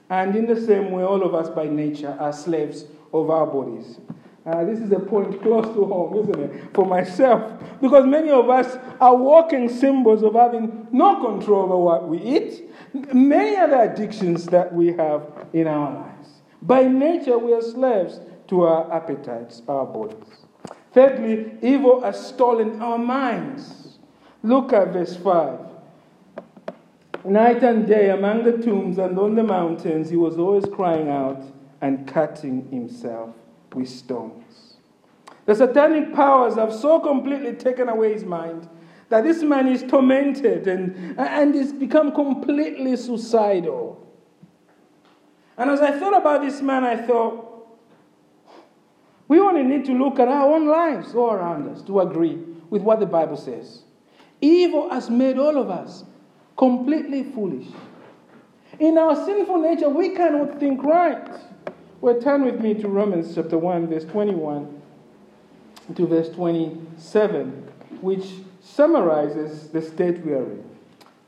And 0.09 0.33
in 0.33 0.47
the 0.47 0.59
same 0.59 0.91
way, 0.91 1.03
all 1.03 1.23
of 1.23 1.35
us 1.35 1.49
by 1.49 1.65
nature 1.65 2.15
are 2.19 2.31
slaves 2.31 2.85
of 3.13 3.29
our 3.29 3.45
bodies. 3.45 3.97
Uh, 4.45 4.65
this 4.65 4.79
is 4.79 4.91
a 4.91 4.99
point 4.99 5.41
close 5.41 5.65
to 5.73 5.85
home, 5.85 6.17
isn't 6.17 6.37
it? 6.37 6.73
For 6.73 6.85
myself. 6.85 7.61
Because 7.81 8.05
many 8.05 8.29
of 8.29 8.49
us 8.49 8.77
are 8.99 9.15
walking 9.15 9.69
symbols 9.69 10.21
of 10.21 10.33
having 10.33 10.87
no 10.91 11.21
control 11.21 11.63
over 11.63 11.77
what 11.77 12.09
we 12.09 12.19
eat, 12.19 12.69
many 13.13 13.55
other 13.55 13.81
addictions 13.81 14.45
that 14.47 14.73
we 14.73 14.87
have 14.93 15.47
in 15.53 15.67
our 15.67 15.93
lives. 15.93 16.29
By 16.61 16.83
nature, 16.83 17.37
we 17.37 17.53
are 17.53 17.61
slaves 17.61 18.19
to 18.49 18.63
our 18.63 18.91
appetites, 18.91 19.61
our 19.69 19.85
bodies. 19.85 20.45
Thirdly, 20.91 21.57
evil 21.61 22.01
has 22.01 22.27
stolen 22.27 22.81
our 22.81 22.97
minds. 22.97 23.97
Look 24.43 24.73
at 24.73 24.91
verse 24.91 25.15
5. 25.15 25.59
Night 27.23 27.63
and 27.63 27.87
day 27.87 28.09
among 28.09 28.43
the 28.43 28.57
tombs 28.57 28.97
and 28.97 29.17
on 29.17 29.35
the 29.35 29.43
mountains, 29.43 30.09
he 30.09 30.17
was 30.17 30.37
always 30.37 30.65
crying 30.65 31.07
out 31.07 31.41
and 31.79 32.05
cutting 32.05 32.69
himself 32.69 33.33
with 33.75 33.89
stones. 33.89 34.77
The 35.45 35.55
satanic 35.55 36.13
powers 36.13 36.55
have 36.55 36.73
so 36.73 36.99
completely 36.99 37.53
taken 37.53 37.89
away 37.89 38.13
his 38.13 38.23
mind 38.23 38.69
that 39.09 39.23
this 39.23 39.43
man 39.43 39.67
is 39.67 39.83
tormented 39.83 40.67
and, 40.67 41.19
and 41.19 41.53
has 41.55 41.73
become 41.73 42.13
completely 42.13 42.95
suicidal. 42.95 43.99
And 45.57 45.69
as 45.69 45.81
I 45.81 45.97
thought 45.99 46.17
about 46.17 46.41
this 46.41 46.61
man, 46.61 46.83
I 46.83 46.97
thought, 46.97 47.49
we 49.27 49.39
only 49.39 49.63
need 49.63 49.85
to 49.85 49.93
look 49.93 50.19
at 50.19 50.27
our 50.27 50.53
own 50.53 50.67
lives 50.67 51.13
all 51.13 51.31
around 51.31 51.69
us 51.69 51.81
to 51.83 51.99
agree 51.99 52.39
with 52.69 52.81
what 52.81 52.99
the 52.99 53.05
Bible 53.05 53.37
says. 53.37 53.83
Evil 54.41 54.89
has 54.89 55.09
made 55.09 55.37
all 55.37 55.57
of 55.57 55.69
us 55.69 56.03
completely 56.57 57.23
foolish. 57.23 57.67
In 58.79 58.97
our 58.97 59.15
sinful 59.25 59.59
nature, 59.59 59.89
we 59.89 60.09
cannot 60.09 60.59
think 60.59 60.83
right. 60.83 61.29
Well, 62.03 62.19
turn 62.19 62.43
with 62.43 62.59
me 62.59 62.73
to 62.73 62.89
Romans 62.89 63.33
chapter 63.33 63.57
1, 63.57 63.87
verse 63.87 64.03
21 64.03 64.81
to 65.95 66.05
verse 66.05 66.27
27, 66.31 67.71
which 68.01 68.25
summarizes 68.61 69.69
the 69.69 69.81
state 69.81 70.19
we 70.25 70.33
are 70.33 70.43
in. 70.43 70.65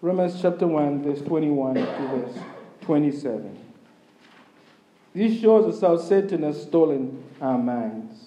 Romans 0.02 0.42
chapter 0.42 0.68
1, 0.68 1.02
verse 1.02 1.22
21 1.22 1.76
to 1.76 1.82
verse 1.82 2.38
27. 2.82 3.58
This 5.14 5.40
shows 5.40 5.74
us 5.74 5.80
how 5.80 5.96
Satan 5.96 6.44
has 6.44 6.62
stolen 6.62 7.24
our 7.40 7.58
minds. 7.58 8.26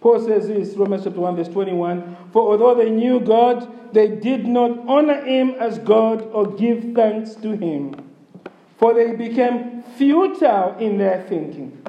Paul 0.00 0.24
says 0.24 0.46
this, 0.46 0.76
Romans 0.76 1.02
chapter 1.02 1.18
1, 1.18 1.34
verse 1.34 1.48
21 1.48 2.16
For 2.32 2.52
although 2.52 2.76
they 2.76 2.90
knew 2.90 3.18
God, 3.18 3.92
they 3.92 4.06
did 4.06 4.46
not 4.46 4.86
honor 4.86 5.24
him 5.24 5.56
as 5.58 5.80
God 5.80 6.22
or 6.30 6.46
give 6.46 6.94
thanks 6.94 7.34
to 7.34 7.56
him 7.56 8.09
for 8.80 8.94
they 8.94 9.12
became 9.12 9.82
futile 9.98 10.74
in 10.78 10.96
their 10.96 11.22
thinking, 11.28 11.86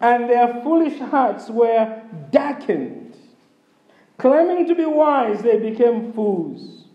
and 0.00 0.28
their 0.28 0.62
foolish 0.62 0.98
hearts 0.98 1.50
were 1.50 2.02
darkened. 2.30 3.14
Claiming 4.16 4.66
to 4.66 4.74
be 4.74 4.86
wise, 4.86 5.42
they 5.42 5.58
became 5.58 6.14
fools, 6.14 6.86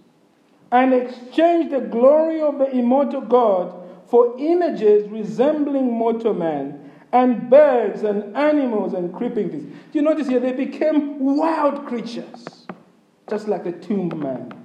and 0.72 0.96
exchanged 0.96 1.72
the 1.72 1.80
glory 1.80 2.42
of 2.42 2.58
the 2.58 2.72
immortal 2.72 3.22
God 3.22 3.84
for 4.10 4.36
images 4.40 5.08
resembling 5.12 5.92
mortal 5.92 6.34
man, 6.34 6.92
and 7.12 7.48
birds, 7.48 8.02
and 8.02 8.36
animals, 8.36 8.94
and 8.94 9.14
creeping 9.14 9.52
things. 9.52 9.64
Do 9.92 10.00
you 10.00 10.02
notice 10.02 10.28
here? 10.28 10.40
They 10.40 10.54
became 10.54 11.20
wild 11.20 11.86
creatures, 11.86 12.66
just 13.30 13.48
like 13.48 13.64
the 13.64 13.74
tomb 13.74 14.12
man. 14.20 14.65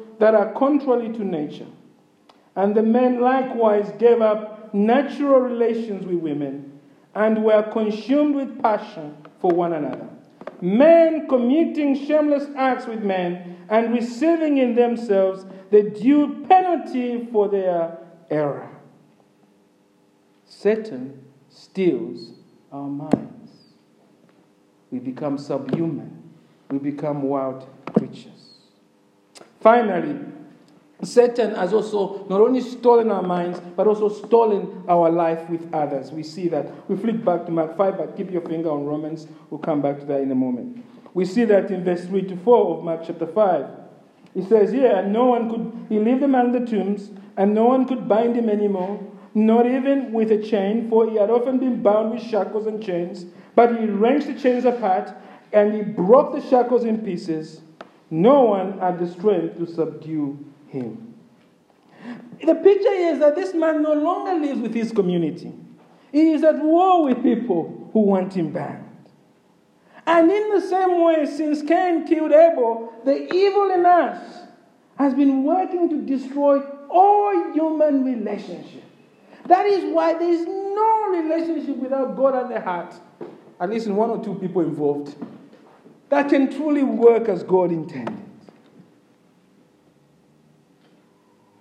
that 0.21 0.35
are 0.35 0.53
contrary 0.53 1.09
to 1.09 1.23
nature. 1.25 1.65
And 2.55 2.75
the 2.75 2.83
men 2.83 3.21
likewise 3.21 3.91
gave 3.97 4.21
up 4.21 4.71
natural 4.71 5.39
relations 5.39 6.05
with 6.05 6.17
women 6.17 6.79
and 7.15 7.43
were 7.43 7.63
consumed 7.73 8.35
with 8.35 8.61
passion 8.61 9.17
for 9.39 9.51
one 9.51 9.73
another. 9.73 10.07
Men 10.61 11.27
committing 11.27 12.05
shameless 12.05 12.45
acts 12.55 12.85
with 12.85 13.03
men 13.03 13.65
and 13.67 13.93
receiving 13.93 14.59
in 14.59 14.75
themselves 14.75 15.43
the 15.71 15.81
due 15.81 16.45
penalty 16.47 17.27
for 17.31 17.49
their 17.49 17.97
error. 18.29 18.69
Satan 20.45 21.23
steals 21.49 22.33
our 22.71 22.87
minds. 22.87 23.51
We 24.91 24.99
become 24.99 25.39
subhuman. 25.39 26.29
We 26.69 26.77
become 26.77 27.23
wild 27.23 27.67
creatures. 27.97 28.40
Finally, 29.61 30.19
Satan 31.03 31.55
has 31.55 31.73
also 31.73 32.25
not 32.27 32.41
only 32.41 32.61
stolen 32.61 33.09
our 33.11 33.23
minds, 33.23 33.59
but 33.75 33.87
also 33.87 34.09
stolen 34.09 34.83
our 34.87 35.09
life 35.09 35.49
with 35.49 35.73
others. 35.73 36.11
We 36.11 36.23
see 36.23 36.47
that. 36.49 36.89
We 36.89 36.95
flick 36.95 37.23
back 37.23 37.45
to 37.45 37.51
Mark 37.51 37.75
5, 37.77 37.97
but 37.97 38.17
keep 38.17 38.31
your 38.31 38.41
finger 38.41 38.69
on 38.69 38.85
Romans. 38.85 39.27
We'll 39.49 39.59
come 39.59 39.81
back 39.81 39.99
to 39.99 40.05
that 40.05 40.21
in 40.21 40.31
a 40.31 40.35
moment. 40.35 40.83
We 41.13 41.25
see 41.25 41.45
that 41.45 41.71
in 41.71 41.83
verse 41.83 42.05
3 42.05 42.23
to 42.23 42.37
4 42.37 42.77
of 42.77 42.83
Mark 42.83 43.01
chapter 43.05 43.27
5. 43.27 43.65
He 44.33 44.43
says, 44.43 44.73
Yeah, 44.73 44.99
and 44.99 45.11
no 45.11 45.25
one 45.25 45.49
could, 45.49 45.87
he 45.89 45.99
lived 45.99 46.23
among 46.23 46.51
the 46.51 46.65
tombs, 46.65 47.09
and 47.35 47.53
no 47.53 47.65
one 47.65 47.87
could 47.87 48.07
bind 48.07 48.35
him 48.35 48.49
anymore, 48.49 48.99
not 49.33 49.65
even 49.65 50.13
with 50.13 50.31
a 50.31 50.41
chain, 50.41 50.89
for 50.89 51.09
he 51.09 51.17
had 51.17 51.29
often 51.29 51.57
been 51.57 51.81
bound 51.81 52.11
with 52.11 52.21
shackles 52.21 52.67
and 52.67 52.81
chains. 52.81 53.25
But 53.55 53.77
he 53.79 53.85
wrenched 53.85 54.27
the 54.27 54.39
chains 54.39 54.65
apart, 54.65 55.13
and 55.51 55.73
he 55.73 55.81
broke 55.81 56.33
the 56.33 56.47
shackles 56.47 56.85
in 56.85 56.99
pieces. 56.99 57.61
No 58.11 58.41
one 58.41 58.77
had 58.79 58.99
the 58.99 59.07
strength 59.07 59.57
to 59.57 59.65
subdue 59.65 60.37
him. 60.67 61.15
The 62.45 62.55
picture 62.55 62.91
is 62.91 63.19
that 63.19 63.35
this 63.35 63.53
man 63.53 63.81
no 63.81 63.93
longer 63.93 64.33
lives 64.45 64.59
with 64.59 64.73
his 64.73 64.91
community. 64.91 65.53
He 66.11 66.33
is 66.33 66.43
at 66.43 66.57
war 66.61 67.05
with 67.05 67.23
people 67.23 67.89
who 67.93 68.01
want 68.01 68.33
him 68.33 68.51
banned. 68.51 68.85
And 70.05 70.29
in 70.29 70.49
the 70.49 70.59
same 70.59 71.01
way, 71.01 71.25
since 71.25 71.61
Cain 71.61 72.05
killed 72.05 72.33
Abel, 72.33 72.91
the 73.05 73.33
evil 73.33 73.71
in 73.71 73.85
us 73.85 74.39
has 74.97 75.13
been 75.13 75.43
working 75.45 75.87
to 75.89 76.01
destroy 76.01 76.59
all 76.89 77.53
human 77.53 78.03
relationships. 78.03 78.87
That 79.45 79.65
is 79.65 79.93
why 79.93 80.13
there 80.13 80.29
is 80.29 80.45
no 80.45 81.07
relationship 81.11 81.77
without 81.77 82.17
God 82.17 82.35
at 82.35 82.49
the 82.49 82.59
heart, 82.59 82.93
at 83.59 83.69
least 83.69 83.87
in 83.87 83.95
one 83.95 84.09
or 84.09 84.21
two 84.21 84.35
people 84.35 84.63
involved 84.63 85.15
that 86.11 86.27
can 86.27 86.51
truly 86.51 86.83
work 86.83 87.29
as 87.29 87.41
God 87.41 87.71
intended. 87.71 88.19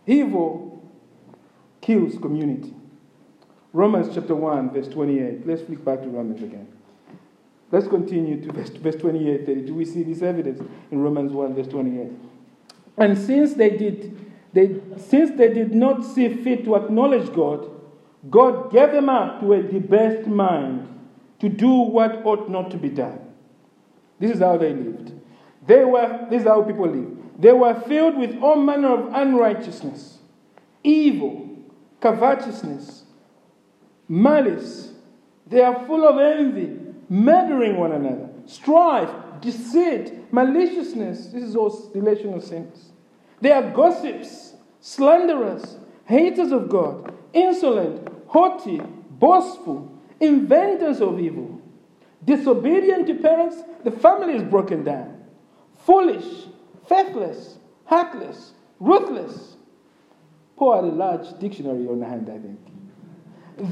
Evil 0.08 0.82
kills 1.80 2.18
community. 2.18 2.74
Romans 3.72 4.12
chapter 4.12 4.34
1, 4.34 4.72
verse 4.72 4.88
28. 4.88 5.46
Let's 5.46 5.62
flick 5.62 5.84
back 5.84 6.02
to 6.02 6.08
Romans 6.08 6.42
again. 6.42 6.66
Let's 7.70 7.86
continue 7.86 8.44
to 8.44 8.52
verse, 8.52 8.70
verse 8.70 8.96
28, 8.96 9.46
32. 9.46 9.72
We 9.72 9.84
see 9.84 10.02
this 10.02 10.20
evidence 10.20 10.60
in 10.90 11.00
Romans 11.00 11.32
1, 11.32 11.54
verse 11.54 11.68
28. 11.68 12.10
And 12.98 13.16
since 13.16 13.54
they 13.54 13.70
did, 13.70 14.32
they, 14.52 14.80
since 14.96 15.30
they 15.38 15.54
did 15.54 15.76
not 15.76 16.04
see 16.04 16.28
fit 16.42 16.64
to 16.64 16.74
acknowledge 16.74 17.32
God, 17.32 17.70
God 18.28 18.72
gave 18.72 18.90
them 18.90 19.08
up 19.08 19.42
to 19.42 19.52
a 19.52 19.62
debased 19.62 20.26
mind 20.26 20.88
to 21.38 21.48
do 21.48 21.70
what 21.70 22.26
ought 22.26 22.50
not 22.50 22.72
to 22.72 22.76
be 22.76 22.88
done. 22.88 23.29
This 24.20 24.32
is 24.32 24.40
how 24.40 24.56
they 24.58 24.72
lived. 24.72 25.12
They 25.66 25.84
were, 25.84 26.26
this 26.30 26.42
is 26.42 26.46
how 26.46 26.62
people 26.62 26.88
live. 26.88 27.16
They 27.38 27.52
were 27.52 27.74
filled 27.88 28.18
with 28.18 28.40
all 28.40 28.56
manner 28.56 28.92
of 28.92 29.14
unrighteousness, 29.14 30.18
evil, 30.84 31.48
covetousness, 32.00 33.04
malice, 34.08 34.92
They 35.50 35.62
are 35.62 35.84
full 35.86 36.06
of 36.06 36.18
envy, 36.18 36.76
murdering 37.08 37.76
one 37.76 37.90
another, 37.92 38.28
strife, 38.46 39.10
deceit, 39.40 40.32
maliciousness. 40.32 41.26
This 41.26 41.42
is 41.42 41.56
all 41.56 41.90
relational 41.92 42.40
sins. 42.40 42.92
They 43.40 43.50
are 43.50 43.68
gossips, 43.72 44.54
slanderers, 44.80 45.76
haters 46.04 46.52
of 46.52 46.68
God, 46.68 47.12
insolent, 47.32 48.08
haughty, 48.28 48.80
boastful, 49.10 49.90
inventors 50.20 51.00
of 51.00 51.18
evil, 51.18 51.59
disobedient 52.24 53.06
to 53.06 53.14
parents. 53.14 53.56
The 53.84 53.90
family 53.90 54.34
is 54.34 54.42
broken 54.42 54.84
down, 54.84 55.22
foolish, 55.84 56.46
faithless, 56.88 57.58
heartless, 57.84 58.52
ruthless. 58.78 59.56
Paul 60.56 60.74
had 60.76 60.84
a 60.84 60.94
large 60.94 61.38
dictionary 61.38 61.86
on 61.86 62.02
hand, 62.02 62.28
I 62.28 62.38
think. 62.38 62.60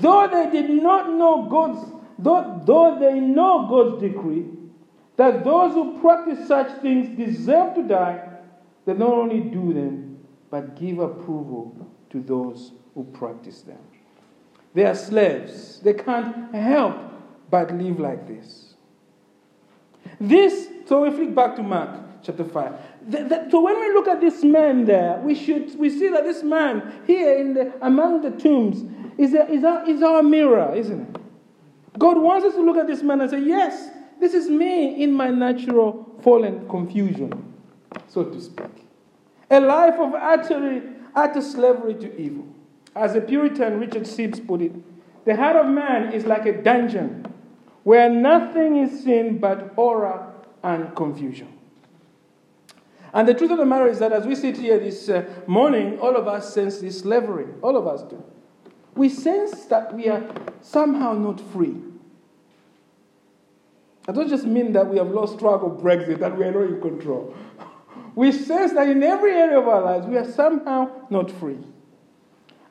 Though 0.00 0.28
they 0.28 0.50
did 0.50 0.70
not 0.82 1.10
know 1.10 1.46
God's, 1.50 1.92
though, 2.18 2.60
though 2.64 2.98
they 2.98 3.20
know 3.20 3.66
God's 3.68 4.00
decree, 4.00 4.46
that 5.16 5.44
those 5.44 5.74
who 5.74 6.00
practice 6.00 6.46
such 6.46 6.80
things 6.80 7.16
deserve 7.16 7.74
to 7.74 7.82
die, 7.82 8.28
they 8.84 8.94
not 8.94 9.10
only 9.10 9.40
do 9.40 9.72
them, 9.72 10.18
but 10.50 10.76
give 10.76 10.98
approval 10.98 11.86
to 12.10 12.20
those 12.20 12.72
who 12.94 13.04
practice 13.04 13.62
them. 13.62 13.78
They 14.74 14.84
are 14.84 14.94
slaves. 14.94 15.80
They 15.80 15.94
can't 15.94 16.54
help 16.54 16.96
but 17.50 17.74
live 17.76 17.98
like 17.98 18.26
this. 18.26 18.74
This, 20.20 20.68
so 20.86 21.02
we 21.02 21.10
flick 21.10 21.34
back 21.34 21.56
to 21.56 21.62
Mark 21.62 22.00
chapter 22.22 22.44
5. 22.44 22.74
The, 23.08 23.24
the, 23.24 23.48
so 23.50 23.60
when 23.60 23.78
we 23.80 23.92
look 23.94 24.08
at 24.08 24.20
this 24.20 24.42
man 24.42 24.84
there, 24.84 25.18
we 25.22 25.34
should 25.34 25.78
we 25.78 25.90
see 25.90 26.08
that 26.08 26.24
this 26.24 26.42
man 26.42 27.02
here 27.06 27.38
in 27.38 27.54
the 27.54 27.72
among 27.80 28.22
the 28.22 28.30
tombs 28.30 28.84
is, 29.16 29.34
a, 29.34 29.50
is, 29.50 29.64
a, 29.64 29.84
is 29.86 30.02
our 30.02 30.22
mirror, 30.22 30.74
isn't 30.74 31.00
it? 31.00 31.20
God 31.98 32.18
wants 32.18 32.46
us 32.46 32.54
to 32.54 32.62
look 32.62 32.76
at 32.76 32.86
this 32.86 33.02
man 33.02 33.20
and 33.20 33.30
say, 33.30 33.40
Yes, 33.40 33.90
this 34.20 34.34
is 34.34 34.48
me 34.48 35.02
in 35.02 35.12
my 35.12 35.28
natural 35.28 36.16
fallen 36.22 36.68
confusion, 36.68 37.54
so 38.08 38.24
to 38.24 38.40
speak. 38.40 38.66
A 39.50 39.60
life 39.60 39.94
of 39.98 40.14
utter, 40.14 40.82
utter 41.14 41.40
slavery 41.40 41.94
to 41.94 42.20
evil. 42.20 42.46
As 42.94 43.14
the 43.14 43.20
Puritan 43.20 43.78
Richard 43.78 44.02
Sibbes 44.02 44.44
put 44.44 44.60
it, 44.60 44.72
the 45.24 45.36
heart 45.36 45.56
of 45.56 45.66
man 45.66 46.12
is 46.12 46.24
like 46.24 46.46
a 46.46 46.62
dungeon 46.62 47.24
where 47.84 48.08
nothing 48.10 48.76
is 48.76 49.04
seen 49.04 49.38
but 49.38 49.72
horror 49.74 50.32
and 50.62 50.94
confusion. 50.94 51.52
And 53.12 53.26
the 53.26 53.34
truth 53.34 53.50
of 53.50 53.58
the 53.58 53.64
matter 53.64 53.86
is 53.86 53.98
that 54.00 54.12
as 54.12 54.26
we 54.26 54.34
sit 54.34 54.56
here 54.56 54.78
this 54.78 55.08
uh, 55.08 55.24
morning, 55.46 55.98
all 55.98 56.16
of 56.16 56.28
us 56.28 56.52
sense 56.52 56.78
this 56.78 57.00
slavery. 57.00 57.46
All 57.62 57.76
of 57.76 57.86
us 57.86 58.02
do. 58.02 58.22
We 58.94 59.08
sense 59.08 59.64
that 59.66 59.94
we 59.94 60.08
are 60.08 60.28
somehow 60.60 61.12
not 61.14 61.40
free. 61.52 61.76
I 64.06 64.12
don't 64.12 64.28
just 64.28 64.44
mean 64.44 64.72
that 64.72 64.88
we 64.88 64.98
have 64.98 65.10
lost 65.10 65.38
track 65.38 65.62
of 65.62 65.72
Brexit, 65.78 66.18
that 66.18 66.36
we 66.36 66.44
are 66.44 66.52
not 66.52 66.62
in 66.62 66.80
control. 66.80 67.34
We 68.14 68.32
sense 68.32 68.72
that 68.72 68.88
in 68.88 69.00
every 69.04 69.32
area 69.32 69.60
of 69.60 69.68
our 69.68 69.80
lives, 69.80 70.06
we 70.06 70.16
are 70.16 70.28
somehow 70.28 70.90
not 71.08 71.30
free. 71.30 71.58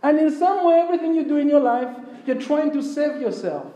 And 0.04 0.20
in 0.20 0.38
some 0.38 0.66
way, 0.66 0.76
everything 0.76 1.16
you 1.16 1.24
do 1.24 1.38
in 1.38 1.48
your 1.48 1.62
life, 1.62 1.88
you're 2.26 2.42
trying 2.42 2.72
to 2.74 2.84
save 2.84 3.22
yourself, 3.22 3.72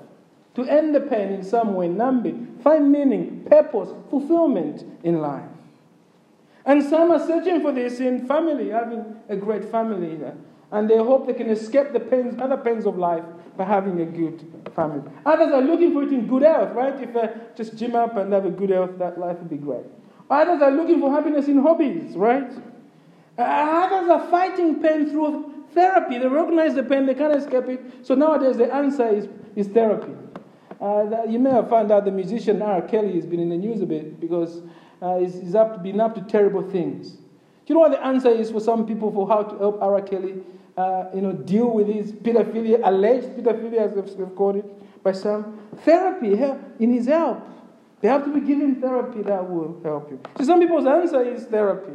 to 0.56 0.64
end 0.64 0.94
the 0.94 1.00
pain 1.00 1.32
in 1.32 1.44
some 1.44 1.74
way, 1.74 1.88
numb 1.88 2.26
it, 2.26 2.64
find 2.64 2.92
meaning, 2.92 3.46
purpose, 3.50 3.90
fulfillment 4.10 4.84
in 5.04 5.20
life. 5.20 5.50
And 6.66 6.84
some 6.84 7.12
are 7.12 7.26
searching 7.26 7.62
for 7.62 7.72
this 7.72 8.00
in 8.00 8.28
family, 8.28 8.70
having 8.70 9.16
a 9.30 9.36
great 9.36 9.66
family. 9.66 10.20
And 10.72 10.90
they 10.90 10.98
hope 10.98 11.26
they 11.26 11.34
can 11.34 11.50
escape 11.50 11.92
the 11.92 12.00
pains, 12.00 12.40
other 12.40 12.58
pains 12.58 12.86
of 12.86 12.98
life 12.98 13.24
by 13.58 13.66
having 13.66 14.00
a 14.02 14.06
good 14.06 14.46
family. 14.76 15.02
Others 15.26 15.54
are 15.54 15.62
looking 15.62 15.94
for 15.94 16.04
it 16.04 16.12
in 16.12 16.28
good 16.28 16.44
health, 16.44 16.74
right? 16.74 17.02
If 17.02 17.16
I 17.16 17.30
just 17.56 17.78
gym 17.78 17.96
up 17.96 18.16
and 18.18 18.32
have 18.32 18.46
a 18.46 18.52
good 18.52 18.70
health, 18.70 18.98
that 19.00 19.18
life 19.18 19.38
would 19.40 19.50
be 19.50 19.58
great. 19.58 19.86
Others 20.30 20.62
are 20.62 20.72
looking 20.72 21.00
for 21.00 21.12
happiness 21.12 21.48
in 21.48 21.62
hobbies, 21.62 22.16
right? 22.16 22.52
Others 23.38 24.10
are 24.10 24.30
fighting 24.30 24.82
pain 24.82 25.10
through 25.10 25.66
therapy. 25.74 26.20
They 26.20 26.28
recognize 26.28 26.76
the 26.76 26.84
pain, 26.84 27.06
they 27.06 27.16
can't 27.16 27.36
escape 27.36 27.68
it. 27.68 28.06
So 28.06 28.16
nowadays 28.16 28.58
the 28.58 28.74
answer 28.74 29.10
is, 29.10 29.28
is 29.56 29.68
therapy. 29.68 30.14
Uh, 30.82 31.24
you 31.30 31.38
may 31.38 31.52
have 31.52 31.70
found 31.70 31.92
out 31.92 32.06
the 32.06 32.12
musician 32.12 32.62
R. 32.62 32.82
Kelly 32.82 33.14
has 33.14 33.28
been 33.28 33.40
in 33.40 33.50
the 33.50 33.58
news 33.58 33.82
a 33.82 33.86
bit 33.86 34.20
because 34.20 34.62
uh, 35.02 35.20
he's, 35.20 35.40
he's 35.40 35.56
up, 35.56 35.84
been 35.84 36.02
up 36.02 36.16
to 36.16 36.22
terrible 36.22 36.68
things. 36.68 37.12
Do 37.12 37.20
you 37.68 37.76
know 37.76 37.82
what 37.82 37.92
the 37.92 38.04
answer 38.04 38.30
is 38.30 38.50
for 38.50 38.60
some 38.60 38.88
people 38.88 39.12
for 39.12 39.28
how 39.28 39.44
to 39.44 39.58
help 39.60 39.82
R. 39.82 40.02
Kelly 40.02 40.42
uh, 40.76 41.06
you 41.14 41.22
know, 41.22 41.34
deal 41.34 41.70
with 41.70 41.88
his 41.88 42.12
pedophilia, 42.12 42.80
alleged 42.84 43.28
pedophilia, 43.38 43.82
as 43.82 44.16
they've 44.16 44.36
called 44.36 44.56
it 44.56 45.04
by 45.04 45.12
some? 45.12 45.60
Therapy 45.84 46.34
in 46.80 46.94
his 46.94 47.06
help. 47.06 47.48
They 48.02 48.08
have 48.08 48.26
to 48.26 48.34
be 48.34 48.42
given 48.42 48.82
therapy 48.82 49.22
that 49.22 49.48
will 49.48 49.80
help 49.84 50.10
you. 50.10 50.20
So 50.40 50.46
some 50.46 50.60
people's 50.60 50.88
answer 50.88 51.22
is 51.22 51.46
therapy. 51.46 51.94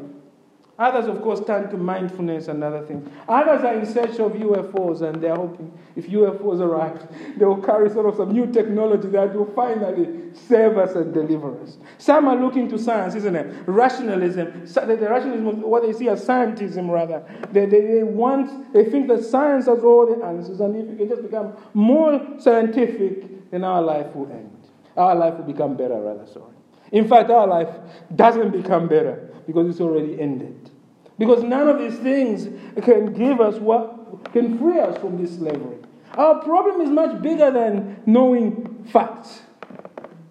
Others, 0.79 1.07
of 1.07 1.23
course, 1.23 1.41
turn 1.41 1.71
to 1.71 1.77
mindfulness 1.79 2.49
and 2.49 2.63
other 2.63 2.85
things. 2.85 3.09
Others 3.29 3.65
are 3.65 3.75
in 3.75 3.87
search 3.87 4.21
of 4.21 4.33
UFOs 4.33 5.01
and 5.01 5.23
they're 5.23 5.35
hoping 5.35 5.73
if 5.97 6.07
UFOs 6.09 6.61
arrive, 6.61 7.09
they 7.39 7.47
will 7.47 7.63
carry 7.63 7.89
sort 7.89 8.05
of 8.05 8.17
some 8.17 8.31
new 8.31 8.47
technology 8.53 9.09
that 9.09 9.35
will 9.35 9.51
finally 9.55 10.35
save 10.35 10.77
us 10.77 10.95
and 10.95 11.15
deliver 11.15 11.59
us. 11.63 11.79
Some 11.97 12.29
are 12.29 12.37
looking 12.37 12.69
to 12.69 12.79
science, 12.79 13.15
isn't 13.15 13.35
it? 13.35 13.67
Rationalism. 13.67 14.67
The 14.67 15.09
rationalism, 15.09 15.63
what 15.63 15.83
they 15.83 15.95
see 15.95 16.11
as 16.11 16.23
scientism, 16.23 16.91
rather. 16.91 17.25
They, 17.53 17.65
they, 17.65 17.81
they 17.81 18.03
want, 18.03 18.75
they 18.75 18.85
think 18.85 19.09
that 19.09 19.25
science 19.25 19.65
has 19.67 19.83
all 19.83 20.07
the 20.07 20.23
answers 20.27 20.61
and 20.61 20.77
if 20.77 20.87
we 20.87 20.97
can 20.99 21.09
just 21.09 21.23
become 21.23 21.57
more 21.73 22.21
scientific, 22.39 23.51
then 23.51 23.65
our 23.65 23.81
life 23.81 24.15
will 24.15 24.31
end. 24.31 24.53
Our 24.95 25.15
life 25.15 25.35
will 25.39 25.45
become 25.45 25.75
better, 25.75 25.99
rather, 25.99 26.27
sorry. 26.27 26.53
In 26.93 27.09
fact, 27.09 27.31
our 27.31 27.47
life 27.47 27.75
doesn't 28.15 28.51
become 28.51 28.89
better 28.89 29.33
because 29.47 29.69
it's 29.69 29.81
already 29.81 30.21
ended. 30.21 30.66
Because 31.19 31.43
none 31.43 31.69
of 31.69 31.79
these 31.79 31.99
things 31.99 32.49
can 32.83 33.13
give 33.13 33.41
us 33.41 33.57
what 33.57 34.33
can 34.33 34.59
free 34.59 34.81
us 34.81 34.99
from 34.99 35.21
this 35.21 35.37
slavery. 35.37 35.79
Our 36.15 36.43
problem 36.43 36.81
is 36.81 36.91
much 36.91 37.21
bigger 37.23 37.51
than 37.51 38.03
knowing 38.07 38.85
facts. 38.93 39.43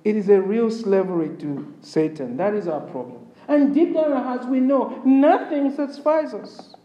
It 0.04 0.16
is 0.16 0.30
a 0.30 0.40
real 0.42 0.70
slavery 0.70 1.36
to 1.40 1.74
Satan. 1.82 2.38
That 2.38 2.54
is 2.54 2.68
our 2.68 2.82
problem. 2.82 3.26
And 3.48 3.74
deep 3.74 3.94
down 3.94 4.06
in 4.06 4.14
our 4.14 4.24
hearts, 4.24 4.46
we 4.46 4.60
know 4.60 5.02
nothing 5.06 5.76
satisfies 5.76 6.34
us 6.34 6.76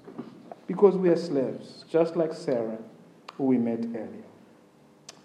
because 0.67 0.97
we 0.97 1.09
are 1.09 1.17
slaves, 1.17 1.85
just 1.89 2.17
like 2.17 2.33
Sarah, 2.33 2.79
who 3.37 3.45
we 3.45 3.59
met 3.59 3.81
earlier. 3.81 4.25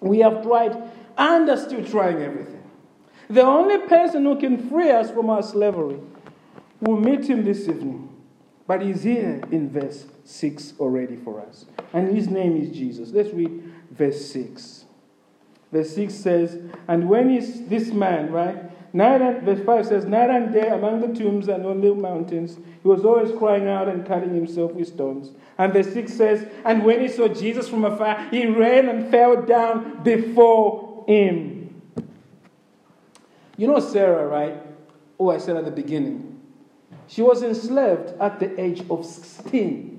We 0.01 0.19
have 0.19 0.43
tried 0.43 0.77
and 1.17 1.49
are 1.49 1.57
still 1.57 1.83
trying 1.83 2.21
everything. 2.21 2.63
The 3.29 3.41
only 3.41 3.79
person 3.87 4.23
who 4.23 4.39
can 4.39 4.69
free 4.69 4.91
us 4.91 5.09
from 5.11 5.29
our 5.29 5.41
slavery 5.41 5.99
We'll 6.81 6.97
meet 6.97 7.29
him 7.29 7.43
this 7.43 7.67
evening. 7.67 8.09
But 8.67 8.81
he's 8.81 9.03
here 9.03 9.41
in 9.51 9.69
verse 9.69 10.05
6 10.23 10.73
already 10.79 11.15
for 11.15 11.39
us. 11.39 11.65
And 11.93 12.15
his 12.15 12.27
name 12.27 12.57
is 12.57 12.75
Jesus. 12.75 13.11
Let's 13.11 13.29
read 13.29 13.71
verse 13.91 14.25
6. 14.31 14.85
Verse 15.71 15.93
6 15.93 16.13
says, 16.13 16.59
And 16.87 17.07
when 17.07 17.29
is 17.29 17.67
this 17.67 17.91
man, 17.91 18.31
right? 18.31 18.71
Night 18.93 19.21
and, 19.21 19.43
verse 19.43 19.63
5 19.65 19.85
says, 19.85 20.05
Night 20.05 20.29
and 20.29 20.53
day 20.53 20.69
among 20.69 21.01
the 21.01 21.19
tombs 21.19 21.47
and 21.47 21.65
on 21.65 21.81
the 21.81 21.93
mountains, 21.93 22.57
he 22.81 22.87
was 22.87 23.03
always 23.03 23.37
crying 23.37 23.67
out 23.67 23.89
and 23.89 24.05
cutting 24.05 24.33
himself 24.33 24.71
with 24.71 24.87
stones. 24.87 25.31
And 25.57 25.73
verse 25.73 25.91
6 25.93 26.13
says, 26.13 26.47
And 26.63 26.83
when 26.83 27.01
he 27.01 27.09
saw 27.09 27.27
Jesus 27.27 27.67
from 27.67 27.83
afar, 27.83 28.29
he 28.29 28.47
ran 28.47 28.87
and 28.87 29.11
fell 29.11 29.41
down 29.41 30.01
before 30.01 31.03
him. 31.07 31.81
You 33.57 33.67
know 33.67 33.79
Sarah, 33.79 34.27
right? 34.27 34.63
Oh, 35.19 35.29
I 35.29 35.37
said 35.37 35.55
at 35.55 35.65
the 35.65 35.71
beginning. 35.71 36.34
She 37.07 37.21
was 37.21 37.43
enslaved 37.43 38.13
at 38.19 38.39
the 38.39 38.59
age 38.59 38.83
of 38.89 39.05
16. 39.05 39.95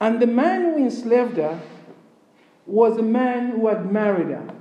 And 0.00 0.20
the 0.20 0.26
man 0.26 0.62
who 0.62 0.76
enslaved 0.78 1.36
her 1.36 1.60
was 2.66 2.96
a 2.98 3.02
man 3.02 3.50
who 3.50 3.68
had 3.68 3.90
married 3.90 4.28
her. 4.28 4.54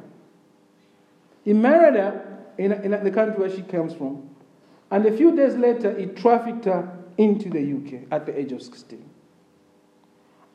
He 1.43 1.53
married 1.53 1.95
her 1.95 2.37
in, 2.57 2.71
in 2.71 3.03
the 3.03 3.11
country 3.11 3.39
where 3.39 3.49
she 3.49 3.61
comes 3.61 3.93
from. 3.93 4.29
And 4.91 5.05
a 5.05 5.15
few 5.15 5.35
days 5.35 5.55
later, 5.55 5.97
he 5.97 6.07
trafficked 6.07 6.65
her 6.65 6.97
into 7.17 7.49
the 7.49 7.59
UK 7.59 8.07
at 8.11 8.25
the 8.25 8.37
age 8.37 8.51
of 8.51 8.61
16. 8.61 9.07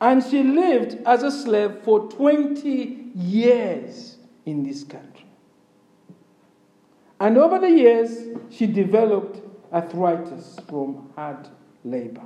And 0.01 0.23
she 0.23 0.43
lived 0.43 0.97
as 1.05 1.23
a 1.23 1.31
slave 1.31 1.79
for 1.83 2.09
20 2.11 3.11
years 3.15 4.17
in 4.45 4.63
this 4.63 4.83
country. 4.83 5.25
And 7.19 7.37
over 7.37 7.59
the 7.59 7.69
years, 7.69 8.37
she 8.49 8.67
developed 8.67 9.41
arthritis 9.71 10.59
from 10.67 11.11
hard 11.15 11.47
labor. 11.83 12.23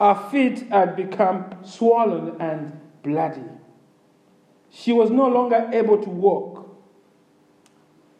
Her 0.00 0.14
feet 0.30 0.60
had 0.70 0.96
become 0.96 1.50
swollen 1.62 2.40
and 2.40 2.80
bloody. 3.02 3.44
She 4.70 4.92
was 4.92 5.10
no 5.10 5.28
longer 5.28 5.68
able 5.72 6.02
to 6.02 6.08
walk. 6.08 6.68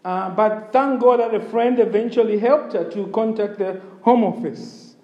Uh, 0.05 0.31
but 0.31 0.73
thank 0.73 1.01
God 1.01 1.21
that 1.21 1.35
a 1.35 1.41
friend 1.41 1.79
eventually 1.79 2.39
helped 2.39 2.73
her 2.73 2.91
to 2.91 3.07
contact 3.09 3.59
the 3.59 3.81
Home 4.03 4.25
Office. 4.25 4.97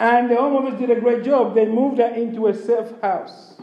And 0.00 0.30
the 0.30 0.36
Home 0.36 0.56
Office 0.56 0.78
did 0.78 0.90
a 0.90 1.00
great 1.00 1.24
job. 1.24 1.54
They 1.54 1.66
moved 1.66 1.98
her 1.98 2.08
into 2.14 2.46
a 2.46 2.54
safe 2.54 3.00
house. 3.00 3.60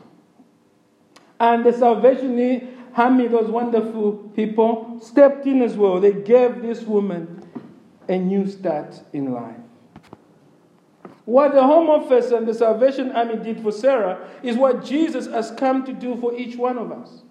And 1.39 1.65
the 1.65 1.73
Salvation 1.73 2.91
Army, 2.95 3.27
those 3.27 3.49
wonderful 3.49 4.13
people, 4.35 4.99
stepped 5.01 5.45
in 5.45 5.61
as 5.61 5.75
well. 5.75 5.99
They 5.99 6.13
gave 6.13 6.61
this 6.61 6.81
woman 6.83 7.44
a 8.07 8.17
new 8.17 8.47
start 8.47 9.01
in 9.13 9.33
life. 9.33 9.55
What 11.25 11.53
the 11.53 11.63
Home 11.63 11.89
Office 11.89 12.31
and 12.31 12.47
the 12.47 12.53
Salvation 12.53 13.11
Army 13.11 13.37
did 13.37 13.61
for 13.61 13.71
Sarah 13.71 14.29
is 14.43 14.57
what 14.57 14.85
Jesus 14.85 15.25
has 15.27 15.51
come 15.51 15.83
to 15.85 15.93
do 15.93 16.15
for 16.17 16.35
each 16.35 16.55
one 16.55 16.77
of 16.77 16.91
us. 16.91 17.23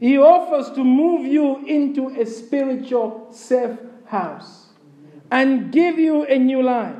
He 0.00 0.18
offers 0.18 0.70
to 0.74 0.84
move 0.84 1.26
you 1.26 1.64
into 1.66 2.08
a 2.08 2.26
spiritual 2.26 3.28
safe 3.30 3.78
house 4.06 4.66
and 5.30 5.72
give 5.72 5.98
you 5.98 6.24
a 6.24 6.38
new 6.38 6.62
life. 6.62 6.96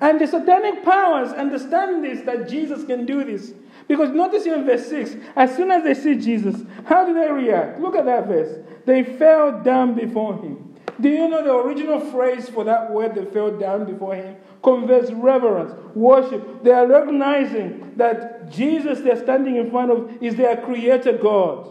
And 0.00 0.20
the 0.20 0.26
satanic 0.26 0.84
powers 0.84 1.32
understand 1.32 2.04
this, 2.04 2.22
that 2.22 2.48
Jesus 2.48 2.84
can 2.84 3.06
do 3.06 3.24
this. 3.24 3.52
Because 3.86 4.10
notice 4.10 4.44
here 4.44 4.56
in 4.56 4.64
verse 4.64 4.86
6, 4.88 5.16
as 5.36 5.54
soon 5.54 5.70
as 5.70 5.84
they 5.84 5.94
see 5.94 6.16
Jesus, 6.16 6.62
how 6.86 7.04
do 7.04 7.14
they 7.14 7.30
react? 7.30 7.80
Look 7.80 7.94
at 7.94 8.04
that 8.06 8.26
verse. 8.26 8.58
They 8.84 9.04
fell 9.04 9.62
down 9.62 9.94
before 9.94 10.34
him. 10.36 10.74
Do 11.00 11.08
you 11.08 11.28
know 11.28 11.42
the 11.42 11.54
original 11.54 12.00
phrase 12.00 12.48
for 12.48 12.64
that 12.64 12.90
word, 12.90 13.14
they 13.14 13.24
fell 13.24 13.56
down 13.58 13.86
before 13.90 14.14
him? 14.14 14.36
Conveys 14.62 15.12
reverence, 15.12 15.72
worship. 15.94 16.62
They 16.62 16.70
are 16.70 16.86
recognizing 16.86 17.94
that 17.96 18.50
Jesus 18.50 19.00
they're 19.00 19.20
standing 19.20 19.56
in 19.56 19.70
front 19.70 19.90
of 19.90 20.22
is 20.22 20.36
their 20.36 20.56
creator 20.56 21.18
God. 21.18 21.68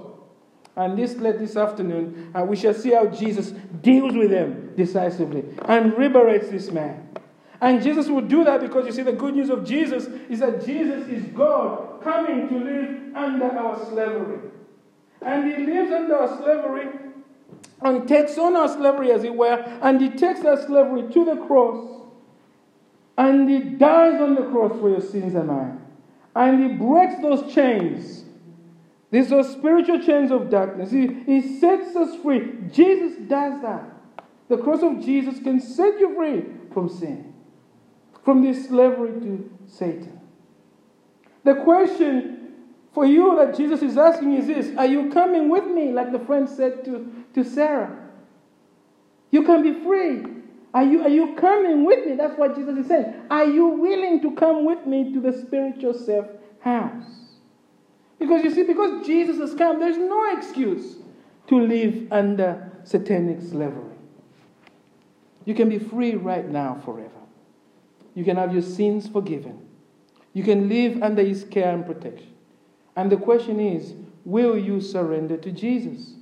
And 0.76 0.98
this 0.98 1.16
late 1.18 1.40
this 1.40 1.56
afternoon, 1.56 2.32
uh, 2.34 2.44
we 2.44 2.56
shall 2.56 2.74
see 2.74 2.92
how 2.92 3.06
Jesus 3.08 3.52
deals 3.82 4.14
with 4.14 4.32
them 4.32 4.74
decisively 4.76 5.44
and 5.66 5.94
liberates 5.98 6.50
this 6.50 6.72
man. 6.72 7.10
And 7.62 7.84
Jesus 7.84 8.08
will 8.08 8.22
do 8.22 8.44
that 8.44 8.60
because 8.62 8.86
you 8.88 8.92
see, 8.92 9.04
the 9.04 9.12
good 9.14 9.36
news 9.36 9.50
of 9.50 9.64
Jesus 9.64 10.08
is 10.30 10.40
that 10.40 10.66
Jesus 10.66 11.08
is 11.08 11.24
God 11.28 12.02
coming 12.02 12.50
to 12.50 12.58
live 12.58 13.16
under 13.16 13.46
our 13.46 13.86
slavery. 13.86 14.40
And 15.22 15.52
he 15.52 15.66
lives 15.66 15.92
under 15.92 16.18
our 16.18 16.38
slavery 16.38 16.88
and 17.82 18.08
takes 18.08 18.38
on 18.38 18.56
our 18.56 18.68
slavery, 18.68 19.12
as 19.12 19.24
it 19.24 19.36
were, 19.36 19.64
and 19.82 20.02
he 20.02 20.10
takes 20.10 20.42
that 20.42 20.66
slavery 20.66 21.12
to 21.14 21.26
the 21.26 21.36
cross. 21.48 22.02
And 23.18 23.50
he 23.50 23.60
dies 23.60 24.22
on 24.22 24.36
the 24.36 24.44
cross 24.44 24.80
for 24.80 24.90
your 24.90 25.02
sins 25.02 25.36
and 25.36 25.48
mine. 25.48 25.80
And 26.36 26.62
he 26.64 26.78
breaks 26.78 27.22
those 27.22 27.54
chains. 27.54 28.24
These 29.12 29.32
are 29.34 29.44
spiritual 29.44 30.02
chains 30.02 30.32
of 30.32 30.50
darkness. 30.50 30.92
He, 30.92 31.08
he 31.26 31.60
sets 31.60 31.96
us 31.96 32.16
free. 32.22 32.54
Jesus 32.72 33.18
does 33.28 33.62
that. 33.62 33.84
The 34.48 34.58
cross 34.58 34.82
of 34.82 35.04
Jesus 35.04 35.40
can 35.40 35.60
set 35.60 36.00
you 36.00 36.16
free 36.16 36.46
from 36.74 36.88
sin 36.90 37.32
from 38.24 38.44
this 38.44 38.68
slavery 38.68 39.20
to 39.22 39.50
Satan. 39.68 40.20
The 41.44 41.56
question 41.56 42.31
for 42.94 43.06
you 43.06 43.36
that 43.38 43.56
Jesus 43.56 43.82
is 43.82 43.98
asking 43.98 44.34
is 44.34 44.48
this 44.48 44.76
Are 44.78 44.86
you 44.86 45.10
coming 45.12 45.50
with 45.50 45.66
me, 45.66 45.92
like 45.92 46.12
the 46.12 46.20
friend 46.20 46.48
said 46.50 46.84
to, 46.86 47.12
to 47.34 47.44
Sarah? 47.44 47.98
You 49.32 49.44
can 49.44 49.64
be 49.64 49.84
free. 49.84 50.26
Are 50.74 50.84
you, 50.84 51.02
are 51.04 51.10
you 51.10 51.36
coming 51.36 51.86
with 51.86 52.06
me? 52.06 52.16
That's 52.16 52.38
what 52.38 52.56
Jesus 52.56 52.78
is 52.78 52.88
saying. 52.88 53.14
Are 53.30 53.46
you 53.46 53.68
willing 53.68 54.22
to 54.22 54.32
come 54.36 54.66
with 54.66 54.86
me 54.86 55.14
to 55.14 55.20
the 55.20 55.34
spiritual 55.34 55.94
self 55.94 56.28
house? 56.62 57.04
Because 58.20 58.44
you 58.44 58.54
see, 58.54 58.64
because 58.64 59.06
Jesus 59.06 59.38
has 59.40 59.54
come, 59.54 59.80
there's 59.80 59.98
no 59.98 60.38
excuse 60.38 60.98
to 61.48 61.60
live 61.60 62.12
under 62.12 62.72
satanic 62.84 63.42
slavery. 63.42 63.96
You 65.46 65.56
can 65.56 65.70
be 65.70 65.80
free 65.80 66.16
right 66.16 66.48
now 66.48 66.80
forever. 66.86 67.10
You 68.14 68.24
can 68.24 68.38
have 68.38 68.54
your 68.54 68.62
sins 68.62 69.08
forgiven. 69.08 69.68
You 70.34 70.44
can 70.44 70.70
live 70.70 71.02
under 71.02 71.24
His 71.24 71.44
care 71.44 71.74
and 71.74 71.86
protection. 71.86 72.31
And 72.96 73.12
the 73.12 73.18
question 73.18 73.60
is 73.60 73.94
will 74.26 74.58
you 74.58 74.82
surrender 74.82 75.38
to 75.38 75.52
Jesus? 75.52 76.14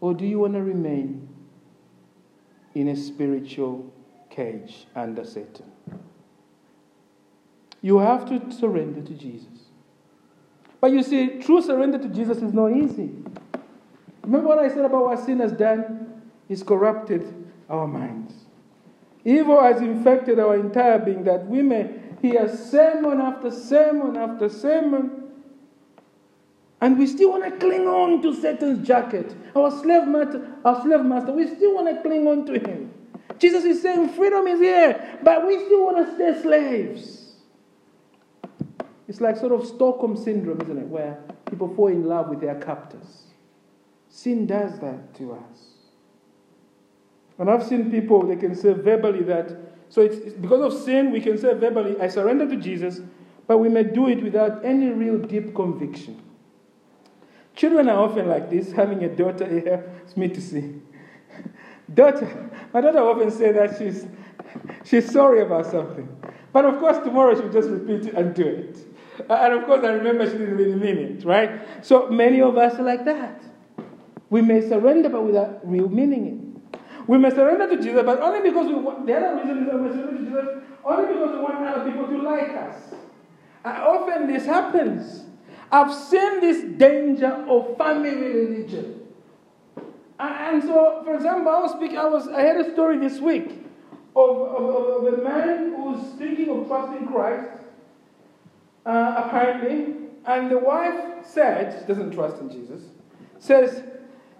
Or 0.00 0.14
do 0.14 0.26
you 0.26 0.40
want 0.40 0.54
to 0.54 0.62
remain 0.62 1.28
in 2.74 2.88
a 2.88 2.96
spiritual 2.96 3.92
cage 4.28 4.86
under 4.94 5.24
Satan? 5.24 5.64
You 7.80 7.98
have 7.98 8.28
to 8.28 8.52
surrender 8.52 9.00
to 9.00 9.14
Jesus. 9.14 9.66
But 10.80 10.92
you 10.92 11.02
see, 11.02 11.38
true 11.40 11.62
surrender 11.62 11.98
to 11.98 12.08
Jesus 12.08 12.38
is 12.38 12.52
not 12.52 12.72
easy. 12.72 13.10
Remember 14.22 14.48
what 14.48 14.58
I 14.58 14.68
said 14.68 14.84
about 14.84 15.04
what 15.04 15.18
sin 15.24 15.40
has 15.40 15.52
done? 15.52 16.22
It's 16.48 16.62
corrupted 16.62 17.46
our 17.68 17.86
minds. 17.86 18.34
Evil 19.24 19.60
has 19.60 19.80
infected 19.80 20.38
our 20.38 20.54
entire 20.56 20.98
being 20.98 21.24
that 21.24 21.46
we 21.46 21.62
may 21.62 21.90
hear 22.22 22.48
sermon 22.48 23.20
after 23.20 23.50
sermon 23.50 24.16
after 24.16 24.48
sermon. 24.48 25.25
And 26.80 26.98
we 26.98 27.06
still 27.06 27.30
want 27.30 27.44
to 27.44 27.58
cling 27.58 27.86
on 27.86 28.20
to 28.22 28.34
Satan's 28.34 28.86
jacket. 28.86 29.34
Our 29.54 29.70
slave 29.70 30.06
master, 30.06 30.56
our 30.64 30.82
slave 30.82 31.04
master, 31.04 31.32
we 31.32 31.46
still 31.46 31.74
want 31.74 31.94
to 31.94 32.02
cling 32.02 32.26
on 32.26 32.44
to 32.46 32.58
him. 32.58 32.92
Jesus 33.38 33.64
is 33.64 33.82
saying 33.82 34.10
freedom 34.10 34.46
is 34.46 34.60
here, 34.60 35.18
but 35.22 35.46
we 35.46 35.64
still 35.64 35.84
want 35.84 36.06
to 36.06 36.14
stay 36.14 36.42
slaves. 36.42 37.34
It's 39.08 39.20
like 39.20 39.36
sort 39.36 39.52
of 39.52 39.66
Stockholm 39.66 40.16
syndrome, 40.16 40.60
isn't 40.60 40.78
it? 40.78 40.86
Where 40.86 41.18
people 41.48 41.74
fall 41.74 41.88
in 41.88 42.04
love 42.04 42.28
with 42.28 42.40
their 42.40 42.56
captors. 42.56 43.24
Sin 44.08 44.46
does 44.46 44.78
that 44.80 45.14
to 45.16 45.32
us. 45.32 45.74
And 47.38 47.50
I've 47.50 47.62
seen 47.62 47.90
people, 47.90 48.26
they 48.26 48.36
can 48.36 48.54
say 48.54 48.72
verbally 48.72 49.22
that, 49.24 49.54
so 49.88 50.00
it's, 50.00 50.16
it's 50.16 50.36
because 50.36 50.74
of 50.74 50.82
sin, 50.82 51.12
we 51.12 51.20
can 51.20 51.38
say 51.38 51.54
verbally, 51.54 52.00
I 52.00 52.08
surrender 52.08 52.48
to 52.48 52.56
Jesus, 52.56 53.00
but 53.46 53.58
we 53.58 53.68
may 53.68 53.84
do 53.84 54.08
it 54.08 54.22
without 54.22 54.64
any 54.64 54.88
real 54.88 55.18
deep 55.18 55.54
conviction. 55.54 56.20
Children 57.56 57.88
are 57.88 58.04
often 58.04 58.28
like 58.28 58.50
this, 58.50 58.70
having 58.72 59.02
a 59.02 59.08
daughter 59.08 59.48
here, 59.48 59.90
it's 60.04 60.14
me 60.14 60.28
to 60.28 60.40
see. 60.42 60.74
daughter, 61.92 62.50
my 62.72 62.82
daughter 62.82 62.98
often 62.98 63.30
say 63.30 63.50
that 63.52 63.78
she's, 63.78 64.06
she's 64.84 65.10
sorry 65.10 65.40
about 65.40 65.64
something. 65.64 66.06
But 66.52 66.66
of 66.66 66.78
course, 66.78 66.98
tomorrow 66.98 67.34
she'll 67.34 67.52
just 67.52 67.70
repeat 67.70 68.08
it 68.08 68.14
and 68.14 68.34
do 68.34 68.46
it. 68.46 68.76
And 69.30 69.54
of 69.54 69.64
course, 69.64 69.82
I 69.84 69.92
remember 69.92 70.26
she 70.26 70.36
didn't 70.36 70.56
really 70.56 70.74
mean 70.74 70.98
it, 70.98 71.24
right? 71.24 71.62
So 71.84 72.10
many 72.10 72.42
of 72.42 72.58
us 72.58 72.78
are 72.78 72.82
like 72.82 73.06
that. 73.06 73.42
We 74.28 74.42
may 74.42 74.60
surrender, 74.68 75.08
but 75.08 75.24
without 75.24 75.66
real 75.66 75.88
meaning 75.88 76.26
it. 76.26 76.80
We 77.06 77.16
may 77.16 77.30
surrender 77.30 77.68
to 77.74 77.82
Jesus, 77.82 78.02
but 78.04 78.20
only 78.20 78.50
because 78.50 78.66
we 78.66 78.74
want, 78.74 79.06
the 79.06 79.14
other 79.14 79.36
reason 79.36 79.62
is 79.62 79.66
that 79.70 79.80
we 79.80 79.88
surrender 79.90 80.12
to 80.12 80.24
Jesus, 80.24 80.44
only 80.84 81.12
because 81.14 81.30
we 81.30 81.40
want 81.40 81.66
other 81.66 81.90
people 81.90 82.06
to 82.06 82.22
like 82.22 82.50
us. 82.50 82.94
And 83.64 83.76
often 83.78 84.26
this 84.30 84.44
happens. 84.44 85.22
I've 85.70 85.92
seen 85.92 86.40
this 86.40 86.62
danger 86.78 87.44
of 87.48 87.76
family 87.76 88.14
religion. 88.14 89.02
And 90.18 90.62
so, 90.62 91.02
for 91.04 91.14
example, 91.14 91.52
I 91.52 91.60
was 91.60 91.72
speaking, 91.72 91.98
I 91.98 92.06
was 92.06 92.28
I 92.28 92.40
had 92.40 92.56
a 92.56 92.72
story 92.72 92.98
this 92.98 93.20
week 93.20 93.64
of, 94.14 94.36
of, 94.38 95.06
of 95.06 95.14
a 95.14 95.22
man 95.22 95.74
who's 95.76 96.02
thinking 96.18 96.48
of 96.48 96.66
trusting 96.66 97.06
Christ, 97.08 97.48
uh, 98.86 99.22
apparently, 99.24 99.94
and 100.24 100.50
the 100.50 100.58
wife 100.58 101.26
said, 101.26 101.80
she 101.80 101.86
doesn't 101.86 102.12
trust 102.12 102.40
in 102.40 102.50
Jesus, 102.50 102.82
says, 103.38 103.82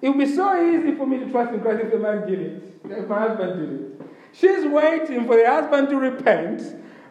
it 0.00 0.08
would 0.08 0.18
be 0.18 0.34
so 0.34 0.62
easy 0.62 0.94
for 0.94 1.06
me 1.06 1.18
to 1.18 1.30
trust 1.30 1.52
in 1.52 1.60
Christ 1.60 1.82
if 1.84 1.92
the 1.92 1.98
man 1.98 2.26
did 2.26 2.40
it, 2.40 2.80
if 2.84 3.06
my 3.06 3.20
husband 3.20 3.60
did 3.60 3.80
it. 3.80 4.10
She's 4.32 4.66
waiting 4.66 5.26
for 5.26 5.36
the 5.36 5.46
husband 5.46 5.88
to 5.90 5.96
repent 5.96 6.62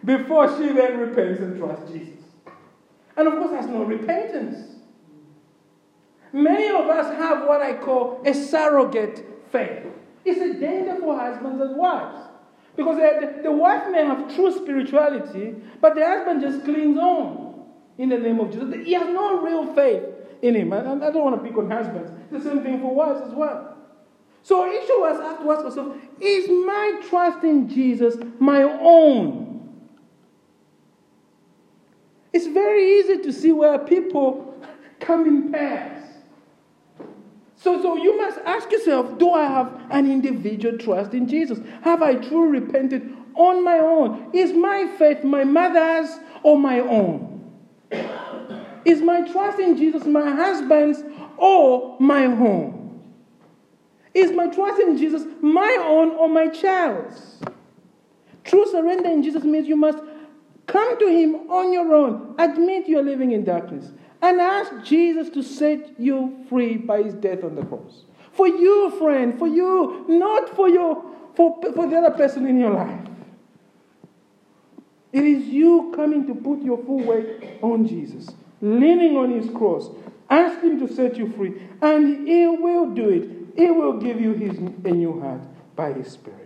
before 0.03 0.47
she 0.57 0.71
then 0.71 0.97
repents 0.97 1.39
and 1.41 1.57
trusts 1.57 1.91
Jesus. 1.91 2.24
And 3.17 3.27
of 3.27 3.35
course, 3.35 3.51
that's 3.51 3.67
no 3.67 3.83
repentance. 3.83 4.75
Many 6.33 6.67
of 6.69 6.89
us 6.89 7.15
have 7.17 7.47
what 7.47 7.61
I 7.61 7.77
call 7.77 8.21
a 8.25 8.33
surrogate 8.33 9.25
faith. 9.51 9.85
It's 10.25 10.41
a 10.41 10.59
danger 10.59 10.97
for 10.99 11.17
husbands 11.17 11.61
and 11.61 11.77
wives. 11.77 12.19
Because 12.75 12.97
the, 13.41 13.51
wife 13.51 13.89
may 13.89 14.03
have 14.05 14.35
true 14.35 14.51
spirituality, 14.51 15.55
but 15.79 15.95
the 15.95 16.05
husband 16.05 16.41
just 16.41 16.65
clings 16.65 16.97
on 16.97 17.63
in 17.97 18.09
the 18.09 18.17
name 18.17 18.41
of 18.41 18.51
Jesus. 18.51 18.85
He 18.85 18.93
has 18.93 19.07
no 19.07 19.41
real 19.41 19.73
faith 19.73 20.03
in 20.41 20.55
him. 20.55 20.73
And 20.73 21.03
I 21.03 21.09
don't 21.09 21.23
want 21.23 21.41
to 21.41 21.47
pick 21.47 21.57
on 21.57 21.71
husbands. 21.71 22.11
The 22.31 22.41
same 22.41 22.61
thing 22.63 22.81
for 22.81 22.93
wives 22.93 23.21
as 23.25 23.33
well. 23.33 23.77
So 24.43 24.69
each 24.69 24.89
of 24.89 25.03
us 25.03 25.21
have 25.21 25.41
to 25.41 25.51
ask 25.51 25.65
ourselves, 25.65 25.97
is 26.19 26.49
my 26.49 27.01
trust 27.09 27.43
in 27.43 27.69
Jesus 27.69 28.15
my 28.39 28.63
own? 28.63 29.44
It's 32.35 32.47
very 32.47 32.99
easy 32.99 33.19
to 33.19 33.31
see 33.31 33.53
where 33.53 33.79
people 33.79 34.61
come 34.99 35.25
in 35.25 35.53
pairs. 35.53 36.03
So, 37.55 37.81
so 37.81 37.95
you 37.95 38.17
must 38.17 38.39
ask 38.39 38.69
yourself, 38.69 39.17
do 39.17 39.31
I 39.31 39.45
have 39.45 39.81
an 39.89 40.11
individual 40.11 40.77
trust 40.77 41.13
in 41.13 41.29
Jesus? 41.29 41.59
Have 41.83 42.01
I 42.01 42.15
truly 42.15 42.59
repented 42.59 43.15
on 43.35 43.63
my 43.63 43.77
own? 43.77 44.31
Is 44.33 44.51
my 44.51 44.85
faith 44.97 45.23
my 45.23 45.45
mother's 45.45 46.09
or 46.43 46.59
my 46.59 46.81
own? 46.81 47.53
Is 48.83 49.01
my 49.01 49.21
trust 49.31 49.59
in 49.61 49.77
Jesus 49.77 50.05
my 50.05 50.29
husband's 50.29 51.03
or 51.37 51.95
my 52.01 52.25
own? 52.25 53.01
Is 54.13 54.33
my 54.33 54.47
trust 54.47 54.81
in 54.81 54.97
Jesus 54.97 55.23
my 55.39 55.77
own 55.79 56.09
or 56.11 56.27
my 56.27 56.49
child's? 56.49 57.41
True 58.43 58.67
surrender 58.69 59.09
in 59.09 59.23
Jesus 59.23 59.45
means 59.45 59.69
you 59.69 59.77
must 59.77 59.99
Come 60.75 60.99
to 60.99 61.07
Him 61.07 61.49
on 61.49 61.71
your 61.71 61.93
own. 61.95 62.35
Admit 62.37 62.89
you're 62.89 63.01
living 63.01 63.31
in 63.31 63.45
darkness. 63.45 63.93
And 64.21 64.41
ask 64.41 64.83
Jesus 64.83 65.29
to 65.29 65.41
set 65.41 65.97
you 65.97 66.45
free 66.49 66.75
by 66.75 67.01
His 67.01 67.13
death 67.13 67.45
on 67.45 67.55
the 67.55 67.63
cross. 67.63 68.03
For 68.33 68.45
you, 68.45 68.93
friend, 68.99 69.39
for 69.39 69.47
you, 69.47 70.03
not 70.09 70.53
for 70.53 70.67
your 70.67 71.01
for, 71.33 71.61
for 71.73 71.87
the 71.87 71.95
other 71.97 72.11
person 72.11 72.45
in 72.45 72.59
your 72.59 72.71
life. 72.71 73.07
It 75.13 75.23
is 75.23 75.45
you 75.45 75.93
coming 75.95 76.27
to 76.27 76.35
put 76.35 76.61
your 76.61 76.83
full 76.83 77.05
weight 77.05 77.59
on 77.61 77.87
Jesus, 77.87 78.31
leaning 78.59 79.15
on 79.15 79.31
his 79.31 79.49
cross. 79.51 79.89
Ask 80.29 80.61
him 80.61 80.85
to 80.85 80.93
set 80.93 81.15
you 81.15 81.31
free, 81.31 81.53
and 81.81 82.27
he 82.27 82.47
will 82.47 82.93
do 82.93 83.09
it. 83.09 83.57
He 83.57 83.71
will 83.71 83.93
give 83.93 84.19
you 84.19 84.33
his, 84.33 84.57
a 84.57 84.91
new 84.91 85.21
heart 85.21 85.41
by 85.77 85.93
his 85.93 86.11
Spirit. 86.11 86.44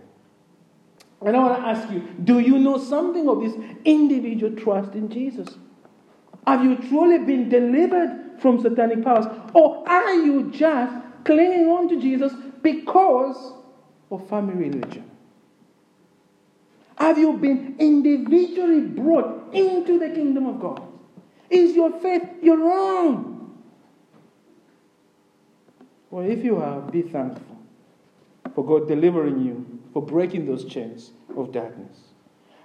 And 1.22 1.36
I 1.36 1.40
want 1.40 1.56
to 1.56 1.68
ask 1.68 1.90
you 1.90 2.00
do 2.24 2.38
you 2.38 2.58
know 2.58 2.78
something 2.78 3.28
of 3.28 3.40
this 3.40 3.54
individual 3.84 4.56
trust 4.56 4.94
in 4.94 5.10
Jesus? 5.10 5.48
Have 6.46 6.64
you 6.64 6.76
truly 6.88 7.18
been 7.18 7.48
delivered 7.48 8.38
from 8.40 8.60
satanic 8.60 9.04
powers? 9.04 9.26
Or 9.52 9.86
are 9.88 10.14
you 10.14 10.50
just 10.50 10.94
clinging 11.24 11.68
on 11.68 11.88
to 11.90 12.00
Jesus 12.00 12.32
because 12.62 13.52
of 14.10 14.28
family 14.28 14.54
religion? 14.54 15.10
Have 16.96 17.18
you 17.18 17.34
been 17.34 17.76
individually 17.78 18.80
brought 18.80 19.54
into 19.54 19.98
the 19.98 20.10
kingdom 20.10 20.46
of 20.46 20.60
God? 20.60 20.82
Is 21.48 21.74
your 21.74 21.98
faith 22.00 22.22
your 22.42 22.62
own? 22.62 23.58
Well, 26.10 26.28
if 26.28 26.44
you 26.44 26.56
are, 26.56 26.80
be 26.80 27.02
thankful 27.02 27.58
for 28.54 28.64
God 28.64 28.88
delivering 28.88 29.44
you, 29.44 29.79
for 29.92 30.02
breaking 30.02 30.46
those 30.46 30.64
chains 30.64 31.10
of 31.36 31.52
darkness, 31.52 31.98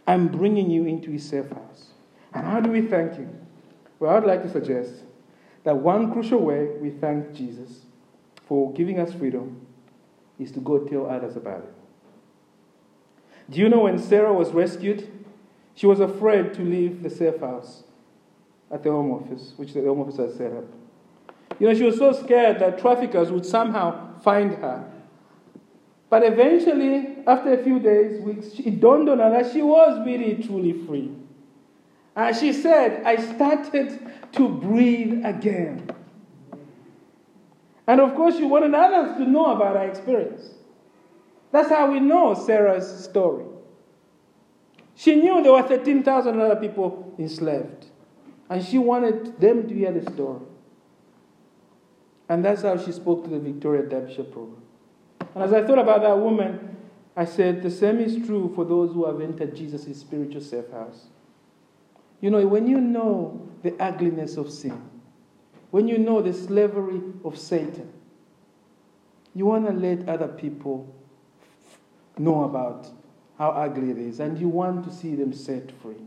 and 0.07 0.31
bringing 0.31 0.69
you 0.69 0.85
into 0.85 1.11
His 1.11 1.27
safe 1.27 1.49
house. 1.49 1.91
And 2.33 2.45
how 2.45 2.59
do 2.59 2.69
we 2.69 2.81
thank 2.81 3.13
Him? 3.13 3.45
Well, 3.99 4.15
I'd 4.15 4.25
like 4.25 4.43
to 4.43 4.49
suggest 4.49 5.03
that 5.63 5.77
one 5.77 6.11
crucial 6.11 6.39
way 6.39 6.67
we 6.79 6.91
thank 6.91 7.33
Jesus 7.33 7.85
for 8.45 8.71
giving 8.73 8.99
us 8.99 9.13
freedom 9.13 9.65
is 10.37 10.51
to 10.51 10.59
go 10.59 10.79
tell 10.79 11.09
others 11.09 11.35
about 11.35 11.59
it. 11.59 11.73
Do 13.49 13.59
you 13.59 13.69
know 13.69 13.81
when 13.81 13.97
Sarah 13.99 14.33
was 14.33 14.51
rescued? 14.51 15.09
She 15.75 15.87
was 15.87 15.99
afraid 15.99 16.53
to 16.55 16.61
leave 16.61 17.03
the 17.03 17.09
safe 17.09 17.39
house 17.39 17.83
at 18.71 18.83
the 18.83 18.91
Home 18.91 19.11
Office, 19.11 19.53
which 19.55 19.73
the 19.73 19.81
Home 19.81 20.01
Office 20.01 20.17
had 20.17 20.31
set 20.33 20.51
up. 20.51 20.65
You 21.59 21.67
know, 21.67 21.73
she 21.73 21.83
was 21.83 21.97
so 21.97 22.11
scared 22.11 22.59
that 22.59 22.79
traffickers 22.79 23.31
would 23.31 23.45
somehow 23.45 24.19
find 24.19 24.55
her. 24.55 24.91
But 26.09 26.23
eventually, 26.23 27.14
after 27.27 27.53
a 27.53 27.63
few 27.63 27.79
days, 27.79 28.21
weeks, 28.21 28.47
it 28.59 28.79
dawned 28.79 29.09
on 29.09 29.19
her 29.19 29.29
that 29.29 29.51
she 29.51 29.61
was 29.61 30.05
really, 30.05 30.43
truly 30.43 30.73
free. 30.85 31.11
And 32.15 32.35
she 32.35 32.53
said, 32.53 33.03
I 33.05 33.17
started 33.17 33.99
to 34.33 34.49
breathe 34.49 35.25
again. 35.25 35.89
And 37.87 37.99
of 38.01 38.15
course, 38.15 38.37
she 38.37 38.43
wanted 38.43 38.73
others 38.73 39.17
to 39.17 39.29
know 39.29 39.55
about 39.55 39.75
her 39.75 39.83
experience. 39.83 40.41
That's 41.51 41.69
how 41.69 41.91
we 41.91 41.99
know 41.99 42.33
Sarah's 42.33 43.03
story. 43.03 43.45
She 44.95 45.15
knew 45.15 45.43
there 45.43 45.51
were 45.51 45.63
13,000 45.63 46.39
other 46.39 46.55
people 46.55 47.13
enslaved. 47.19 47.87
And 48.49 48.63
she 48.63 48.77
wanted 48.77 49.39
them 49.39 49.67
to 49.67 49.73
hear 49.73 49.91
the 49.91 50.09
story. 50.11 50.41
And 52.29 52.43
that's 52.43 52.63
how 52.63 52.77
she 52.77 52.91
spoke 52.91 53.23
to 53.25 53.29
the 53.29 53.39
Victoria 53.39 53.83
Derbyshire 53.83 54.23
program. 54.25 54.61
And 55.33 55.43
as 55.43 55.53
I 55.53 55.65
thought 55.65 55.79
about 55.79 56.01
that 56.01 56.17
woman, 56.17 56.74
I 57.15 57.25
said, 57.25 57.63
the 57.63 57.71
same 57.71 57.99
is 57.99 58.25
true 58.25 58.51
for 58.55 58.65
those 58.65 58.93
who 58.93 59.05
have 59.05 59.21
entered 59.21 59.55
Jesus' 59.55 59.97
spiritual 59.97 60.41
safe 60.41 60.69
house. 60.71 61.07
You 62.19 62.29
know, 62.29 62.45
when 62.45 62.67
you 62.67 62.81
know 62.81 63.49
the 63.63 63.73
ugliness 63.81 64.35
of 64.35 64.51
sin, 64.51 64.81
when 65.71 65.87
you 65.87 65.97
know 65.97 66.21
the 66.21 66.33
slavery 66.33 67.01
of 67.23 67.37
Satan, 67.37 67.91
you 69.33 69.45
want 69.45 69.65
to 69.67 69.73
let 69.73 70.07
other 70.09 70.27
people 70.27 70.93
know 72.17 72.43
about 72.43 72.89
how 73.37 73.49
ugly 73.49 73.91
it 73.91 73.97
is, 73.97 74.19
and 74.19 74.39
you 74.39 74.47
want 74.47 74.85
to 74.85 74.93
see 74.93 75.15
them 75.15 75.33
set 75.33 75.71
free. 75.81 76.01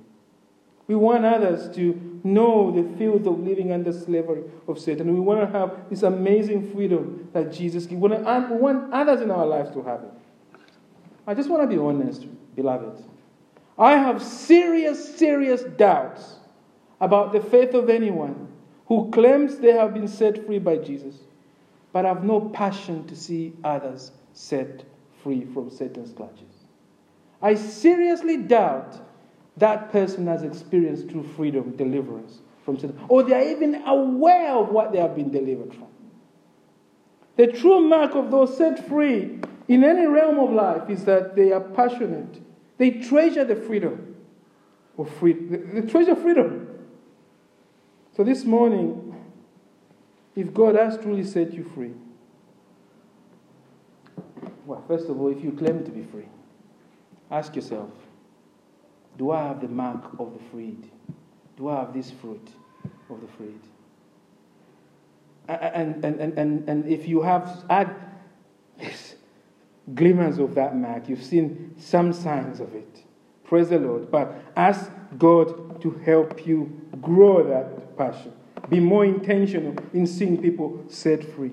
We 0.86 0.94
want 0.94 1.26
others 1.26 1.74
to 1.76 2.20
know 2.24 2.70
the 2.70 2.96
filth 2.96 3.26
of 3.26 3.40
living 3.40 3.72
under 3.72 3.92
slavery 3.92 4.44
of 4.66 4.78
Satan. 4.78 5.12
We 5.12 5.20
want 5.20 5.40
to 5.40 5.58
have 5.58 5.90
this 5.90 6.02
amazing 6.02 6.72
freedom 6.72 7.28
that 7.34 7.52
Jesus 7.52 7.84
gives. 7.84 8.00
We 8.00 8.08
want 8.08 8.92
others 8.92 9.20
in 9.20 9.30
our 9.30 9.46
lives 9.46 9.70
to 9.72 9.82
have 9.82 10.02
it. 10.02 10.12
I 11.28 11.34
just 11.34 11.50
want 11.50 11.62
to 11.62 11.68
be 11.68 11.76
honest, 11.76 12.24
beloved. 12.56 13.04
I 13.78 13.92
have 13.92 14.22
serious, 14.22 15.16
serious 15.16 15.62
doubts 15.62 16.36
about 17.02 17.34
the 17.34 17.40
faith 17.40 17.74
of 17.74 17.90
anyone 17.90 18.48
who 18.86 19.10
claims 19.10 19.58
they 19.58 19.72
have 19.72 19.92
been 19.92 20.08
set 20.08 20.46
free 20.46 20.58
by 20.58 20.78
Jesus, 20.78 21.16
but 21.92 22.06
have 22.06 22.24
no 22.24 22.40
passion 22.40 23.06
to 23.08 23.14
see 23.14 23.52
others 23.62 24.12
set 24.32 24.84
free 25.22 25.44
from 25.44 25.68
Satan's 25.68 26.12
clutches. 26.12 26.64
I 27.42 27.56
seriously 27.56 28.38
doubt 28.38 28.96
that 29.58 29.92
person 29.92 30.26
has 30.28 30.42
experienced 30.42 31.10
true 31.10 31.28
freedom, 31.36 31.76
deliverance 31.76 32.38
from 32.64 32.78
Satan, 32.78 32.98
or 33.08 33.22
they 33.22 33.34
are 33.34 33.50
even 33.50 33.82
aware 33.86 34.52
of 34.52 34.70
what 34.70 34.92
they 34.92 34.98
have 34.98 35.14
been 35.14 35.30
delivered 35.30 35.74
from. 35.74 35.88
The 37.36 37.48
true 37.48 37.80
mark 37.80 38.14
of 38.14 38.30
those 38.30 38.56
set 38.56 38.88
free 38.88 39.40
in 39.68 39.84
any 39.84 40.06
realm 40.06 40.38
of 40.38 40.50
life 40.50 40.88
is 40.88 41.04
that 41.04 41.36
they 41.36 41.52
are 41.52 41.60
passionate. 41.60 42.40
They 42.78 42.90
treasure 42.90 43.44
the 43.44 43.54
freedom 43.54 44.16
of 44.96 45.10
freedom. 45.16 45.74
They 45.74 45.82
treasure 45.82 46.16
freedom. 46.16 46.66
So 48.16 48.24
this 48.24 48.44
morning, 48.44 49.14
if 50.34 50.52
God 50.54 50.74
has 50.74 50.96
truly 50.96 51.22
set 51.22 51.52
you 51.52 51.64
free, 51.74 51.92
well, 54.64 54.82
first 54.88 55.08
of 55.08 55.20
all, 55.20 55.28
if 55.28 55.44
you 55.44 55.52
claim 55.52 55.84
to 55.84 55.90
be 55.90 56.02
free, 56.02 56.28
ask 57.30 57.54
yourself 57.54 57.90
Do 59.18 59.30
I 59.30 59.48
have 59.48 59.60
the 59.60 59.68
mark 59.68 60.18
of 60.18 60.32
the 60.32 60.44
freed? 60.50 60.90
Do 61.56 61.68
I 61.68 61.80
have 61.80 61.92
this 61.92 62.10
fruit 62.10 62.48
of 63.10 63.20
the 63.20 63.28
freed? 63.36 63.60
And, 65.48 66.04
and, 66.04 66.20
and, 66.20 66.38
and, 66.38 66.68
and 66.68 66.86
if 66.86 67.08
you 67.08 67.22
have 67.22 67.64
had 67.70 68.07
glimmers 69.94 70.38
of 70.38 70.54
that 70.54 70.76
mark, 70.76 71.08
you've 71.08 71.22
seen 71.22 71.74
some 71.78 72.12
signs 72.12 72.60
of 72.60 72.74
it. 72.74 73.04
Praise 73.44 73.70
the 73.70 73.78
Lord. 73.78 74.10
But 74.10 74.34
ask 74.56 74.90
God 75.16 75.80
to 75.82 75.90
help 76.04 76.46
you 76.46 76.80
grow 77.00 77.42
that 77.46 77.96
passion. 77.96 78.32
Be 78.68 78.80
more 78.80 79.04
intentional 79.04 79.74
in 79.94 80.06
seeing 80.06 80.40
people 80.40 80.84
set 80.88 81.24
free. 81.34 81.52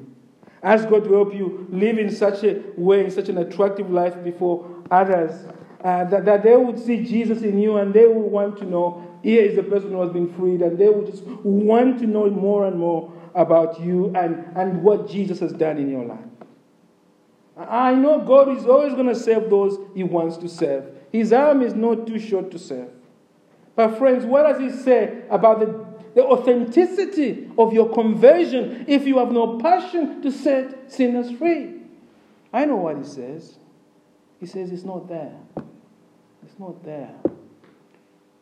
Ask 0.62 0.90
God 0.90 1.04
to 1.06 1.14
help 1.14 1.34
you 1.34 1.68
live 1.70 1.98
in 2.00 2.10
such 2.10 2.44
a 2.44 2.64
way, 2.76 3.06
in 3.06 3.12
such 3.12 3.30
an 3.30 3.38
attractive 3.38 3.92
life 3.92 4.22
before 4.24 4.84
others, 4.90 5.46
uh, 5.84 6.04
that, 6.06 6.26
that 6.26 6.44
they 6.44 6.56
would 6.56 6.80
see 6.80 7.04
Jesus 7.04 7.44
in 7.44 7.60
you 7.60 7.78
and 7.78 7.94
they 7.94 8.08
would 8.08 8.32
want 8.32 8.58
to 8.58 8.66
know, 8.66 9.20
here 9.22 9.44
is 9.44 9.56
the 9.56 9.64
person 9.64 9.92
who 9.92 10.02
has 10.02 10.12
been 10.12 10.34
freed, 10.34 10.62
and 10.62 10.78
they 10.78 10.90
would 10.90 11.06
just 11.06 11.24
want 11.24 12.00
to 12.00 12.08
know 12.08 12.30
more 12.30 12.66
and 12.66 12.78
more 12.78 13.14
about 13.36 13.80
you 13.80 14.12
and, 14.16 14.46
and 14.56 14.82
what 14.82 15.08
Jesus 15.08 15.40
has 15.40 15.54
done 15.54 15.78
in 15.78 15.90
your 15.90 16.06
life. 16.06 16.20
I 17.58 17.96
know 17.96 18.20
God 18.20 18.58
is 18.58 18.66
always 18.66 18.94
going 18.94 19.08
to 19.08 19.16
save 19.16 19.50
those 19.50 19.78
he 19.94 20.04
wants 20.04 20.38
to 20.38 20.50
save. 20.50 20.84
His 21.12 21.32
arm 21.32 21.62
is 21.62 21.74
not 21.74 22.06
too 22.06 22.20
short 22.20 22.52
to 22.52 22.60
save. 22.60 22.90
But, 23.76 23.98
friends, 23.98 24.26
what 24.26 24.44
does 24.44 24.60
he 24.60 24.72
say 24.72 25.24
about 25.30 25.60
the 25.60 25.86
the 26.16 26.24
authenticity 26.24 27.52
of 27.58 27.74
your 27.74 27.94
conversion 27.94 28.86
if 28.88 29.06
you 29.06 29.20
have 29.20 29.32
no 29.32 29.60
passion 29.60 30.22
to 30.22 30.32
set 30.32 30.92
sinners 30.92 31.30
free. 31.30 31.74
I 32.54 32.64
know 32.66 32.78
what 32.78 32.98
he 32.98 33.04
says. 33.04 33.60
He 34.40 34.46
says 34.46 34.72
it's 34.72 34.86
not 34.86 35.10
there. 35.10 35.36
It's 36.44 36.58
not 36.58 36.84
there. 36.86 37.14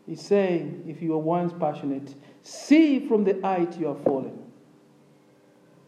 He's 0.05 0.21
saying, 0.21 0.83
if 0.87 1.01
you 1.01 1.11
were 1.11 1.17
once 1.17 1.51
passionate, 1.59 2.13
see 2.43 3.07
from 3.07 3.23
the 3.23 3.39
height 3.41 3.79
you 3.79 3.87
are 3.87 3.97
fallen. 4.03 4.37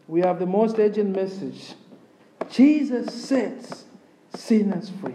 We 0.08 0.22
have 0.22 0.40
the 0.40 0.46
most 0.46 0.78
urgent 0.78 1.14
message. 1.14 1.74
Jesus 2.50 3.12
sets 3.12 3.84
sinners 4.34 4.90
free. 5.00 5.14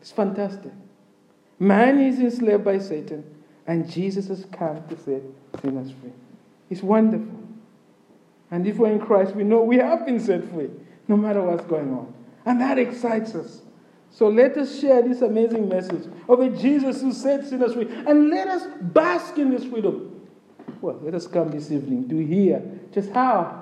It's 0.00 0.12
fantastic. 0.12 0.72
Man 1.58 2.00
is 2.00 2.18
enslaved 2.18 2.64
by 2.64 2.78
Satan. 2.78 3.24
And 3.66 3.88
Jesus 3.88 4.26
has 4.26 4.44
come 4.46 4.82
to 4.88 4.98
set 4.98 5.22
sinners 5.62 5.92
free. 6.00 6.10
It's 6.70 6.82
wonderful. 6.82 7.38
And 8.50 8.66
if 8.66 8.78
we're 8.78 8.90
in 8.90 8.98
Christ, 8.98 9.36
we 9.36 9.44
know 9.44 9.62
we 9.62 9.76
have 9.76 10.04
been 10.04 10.18
set 10.18 10.42
free, 10.50 10.70
no 11.06 11.16
matter 11.16 11.40
what's 11.40 11.64
going 11.66 11.92
on. 11.92 12.12
And 12.46 12.60
that 12.60 12.78
excites 12.78 13.34
us. 13.36 13.62
So 14.10 14.28
let 14.28 14.56
us 14.56 14.80
share 14.80 15.02
this 15.02 15.22
amazing 15.22 15.68
message 15.68 16.08
of 16.28 16.40
a 16.40 16.48
Jesus 16.48 17.00
who 17.00 17.12
set 17.12 17.46
sinners 17.46 17.74
free. 17.74 17.86
And 18.08 18.30
let 18.30 18.48
us 18.48 18.66
bask 18.80 19.38
in 19.38 19.50
this 19.50 19.64
freedom. 19.64 20.20
Well, 20.80 20.98
let 21.02 21.14
us 21.14 21.28
come 21.28 21.50
this 21.52 21.70
evening 21.70 22.08
to 22.08 22.16
hear 22.16 22.60
just 22.92 23.10
how 23.12 23.59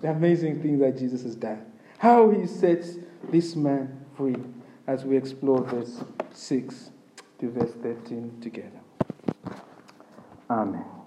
the 0.00 0.10
amazing 0.10 0.62
thing 0.62 0.78
that 0.78 0.98
Jesus 0.98 1.22
has 1.22 1.34
done. 1.34 1.64
How 1.98 2.30
he 2.30 2.46
sets 2.46 2.96
this 3.30 3.56
man 3.56 4.04
free 4.16 4.36
as 4.86 5.04
we 5.04 5.16
explore 5.16 5.62
verse 5.62 6.02
6 6.32 6.90
to 7.40 7.50
verse 7.50 7.72
13 7.82 8.40
together. 8.40 8.80
Amen. 10.48 10.97